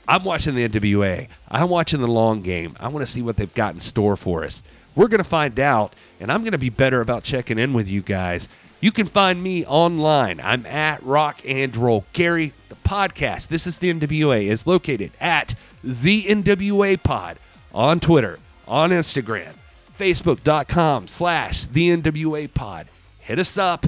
I'm 0.08 0.24
watching 0.24 0.56
the 0.56 0.68
NWA. 0.68 1.28
I'm 1.50 1.70
watching 1.70 2.02
the 2.02 2.08
long 2.08 2.42
game. 2.42 2.76
I 2.80 2.90
want 2.90 3.06
to 3.06 3.12
see 3.12 3.22
what 3.22 3.38
they've 3.38 3.54
got 3.54 3.74
in 3.74 3.80
store 3.80 4.16
for 4.16 4.44
us. 4.44 4.62
We're 4.96 5.08
going 5.08 5.24
to 5.24 5.30
find 5.30 5.60
out, 5.60 5.94
and 6.20 6.32
I'm 6.32 6.42
going 6.42 6.54
to 6.54 6.58
be 6.58 6.70
better 6.70 7.02
about 7.02 7.24
checking 7.24 7.60
in 7.60 7.74
with 7.74 7.90
you 7.90 8.02
guys. 8.02 8.48
You 8.86 8.92
can 8.92 9.08
find 9.08 9.42
me 9.42 9.66
online. 9.66 10.40
I'm 10.40 10.64
at 10.68 11.02
Rock 11.02 11.42
and 11.44 11.76
Roll. 11.76 12.06
Gary, 12.14 12.54
the 12.70 12.76
podcast, 12.76 13.48
This 13.48 13.66
is 13.66 13.78
the 13.78 13.92
NWA, 13.92 14.46
is 14.46 14.68
located 14.68 15.12
at 15.20 15.56
the 15.84 16.22
NWA 16.26 17.02
Pod 17.02 17.40
on 17.74 18.00
Twitter, 18.00 18.38
on 18.68 18.92
Instagram, 18.92 19.54
Facebook.com 19.98 21.08
slash 21.08 21.66
the 21.66 21.98
NWA 21.98 22.54
Pod. 22.54 22.88
Hit 23.18 23.40
us 23.40 23.58
up, 23.58 23.88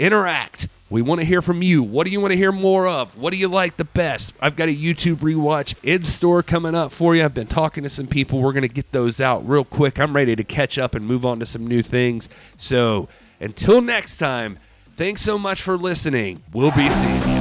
interact. 0.00 0.66
We 0.90 1.00
want 1.00 1.20
to 1.20 1.24
hear 1.24 1.40
from 1.40 1.62
you. 1.62 1.84
What 1.84 2.04
do 2.04 2.12
you 2.12 2.20
want 2.20 2.32
to 2.32 2.36
hear 2.36 2.50
more 2.50 2.88
of? 2.88 3.16
What 3.16 3.32
do 3.32 3.36
you 3.36 3.46
like 3.46 3.76
the 3.76 3.84
best? 3.84 4.32
I've 4.40 4.56
got 4.56 4.68
a 4.68 4.74
YouTube 4.74 5.18
rewatch 5.18 5.76
in 5.84 6.02
store 6.02 6.42
coming 6.42 6.74
up 6.74 6.90
for 6.90 7.14
you. 7.14 7.24
I've 7.24 7.34
been 7.34 7.46
talking 7.46 7.84
to 7.84 7.88
some 7.88 8.08
people. 8.08 8.40
We're 8.40 8.52
going 8.52 8.62
to 8.62 8.68
get 8.68 8.90
those 8.90 9.20
out 9.20 9.48
real 9.48 9.64
quick. 9.64 10.00
I'm 10.00 10.16
ready 10.16 10.34
to 10.34 10.42
catch 10.42 10.76
up 10.76 10.96
and 10.96 11.06
move 11.06 11.24
on 11.24 11.38
to 11.38 11.46
some 11.46 11.68
new 11.68 11.82
things. 11.82 12.28
So 12.56 13.08
until 13.40 13.80
next 13.80 14.16
time, 14.18 14.58
thanks 14.96 15.22
so 15.22 15.38
much 15.38 15.62
for 15.62 15.76
listening. 15.76 16.42
We'll 16.52 16.70
be 16.72 16.90
seeing. 16.90 17.33